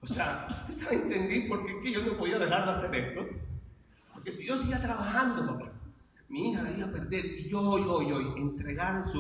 O 0.01 0.07
sea, 0.07 0.63
¿se 0.65 0.95
entendí 0.95 1.49
por 1.49 1.65
qué 1.65 1.93
yo 1.93 2.03
no 2.03 2.17
podía 2.17 2.39
dejar 2.39 2.67
de 2.67 2.73
hacer 2.73 2.95
esto? 2.95 3.54
Porque 4.25 4.39
si 4.39 4.47
yo 4.47 4.57
seguía 4.57 4.81
trabajando, 4.81 5.47
papá, 5.47 5.71
mi 6.31 6.51
hija 6.51 6.63
la 6.63 6.71
iba 6.71 6.87
a 6.87 6.93
perder. 6.93 7.27
Y 7.27 7.51
yo 7.51 7.61
hoy, 7.61 7.83
hoy, 7.83 8.11
hoy, 8.11 8.41
entregar 8.41 9.03
su, 9.03 9.19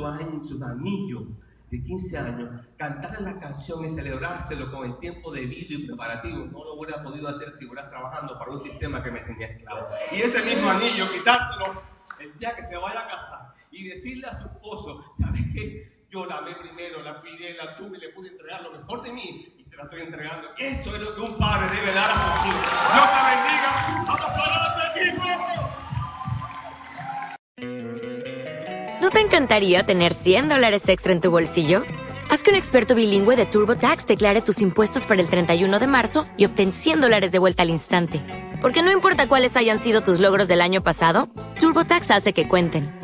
su 0.48 0.64
anillo 0.64 1.26
de 1.70 1.82
15 1.82 2.18
años, 2.18 2.48
cantar 2.78 3.20
la 3.20 3.38
canción 3.38 3.84
y 3.84 3.90
celebrárselo 3.90 4.70
con 4.70 4.86
el 4.86 4.98
tiempo 5.00 5.30
debido 5.30 5.78
y 5.78 5.86
preparativo, 5.86 6.46
no 6.46 6.64
lo 6.64 6.74
hubiera 6.74 7.02
podido 7.02 7.28
hacer 7.28 7.50
si 7.58 7.66
hubieras 7.66 7.90
trabajando 7.90 8.38
para 8.38 8.50
un 8.50 8.58
sistema 8.58 9.02
que 9.02 9.10
me 9.10 9.20
tenía 9.20 9.48
esclavo. 9.48 9.88
Y 10.10 10.22
ese 10.22 10.42
mismo 10.42 10.70
anillo, 10.70 11.12
quitárselo 11.12 11.82
el 12.20 12.38
día 12.38 12.56
que 12.56 12.62
se 12.62 12.76
vaya 12.78 13.00
a 13.00 13.08
casar 13.08 13.54
y 13.72 13.88
decirle 13.88 14.26
a 14.26 14.40
su 14.40 14.46
esposo, 14.46 15.02
¿sabes 15.18 15.42
qué? 15.52 15.93
Yo 16.14 16.24
la 16.26 16.36
amé 16.36 16.54
primero, 16.54 17.02
la 17.02 17.20
cuidé, 17.20 17.54
la 17.54 17.74
tuve 17.74 17.98
le 17.98 18.10
pude 18.10 18.28
entregar 18.28 18.62
lo 18.62 18.70
mejor 18.70 19.02
de 19.02 19.12
mí 19.12 19.52
y 19.58 19.64
te 19.68 19.76
la 19.76 19.82
estoy 19.82 20.02
entregando. 20.02 20.48
Eso 20.56 20.94
es 20.94 21.02
lo 21.02 21.12
que 21.12 21.20
un 21.22 21.36
padre 21.36 21.74
debe 21.74 21.92
dar 21.92 22.08
a 22.08 22.14
sus 22.14 22.46
hijos. 22.46 22.62
Dios 22.94 23.08
te 23.10 23.20
bendiga. 23.34 24.04
Vamos 24.06 24.20
para 24.38 24.54
¿No 29.00 29.10
te 29.10 29.20
encantaría 29.20 29.84
tener 29.84 30.14
100 30.14 30.50
dólares 30.50 30.82
extra 30.86 31.10
en 31.10 31.20
tu 31.20 31.32
bolsillo? 31.32 31.82
Haz 32.30 32.44
que 32.44 32.50
un 32.50 32.56
experto 32.56 32.94
bilingüe 32.94 33.34
de 33.34 33.46
TurboTax 33.46 34.06
declare 34.06 34.40
tus 34.40 34.60
impuestos 34.60 35.04
para 35.06 35.20
el 35.20 35.28
31 35.28 35.80
de 35.80 35.86
marzo 35.88 36.26
y 36.36 36.44
obtén 36.44 36.74
100 36.74 37.00
dólares 37.00 37.32
de 37.32 37.40
vuelta 37.40 37.64
al 37.64 37.70
instante. 37.70 38.20
Porque 38.62 38.84
no 38.84 38.92
importa 38.92 39.26
cuáles 39.26 39.56
hayan 39.56 39.82
sido 39.82 40.02
tus 40.02 40.20
logros 40.20 40.46
del 40.46 40.60
año 40.60 40.80
pasado, 40.80 41.28
TurboTax 41.58 42.08
hace 42.12 42.32
que 42.32 42.46
cuenten. 42.46 43.03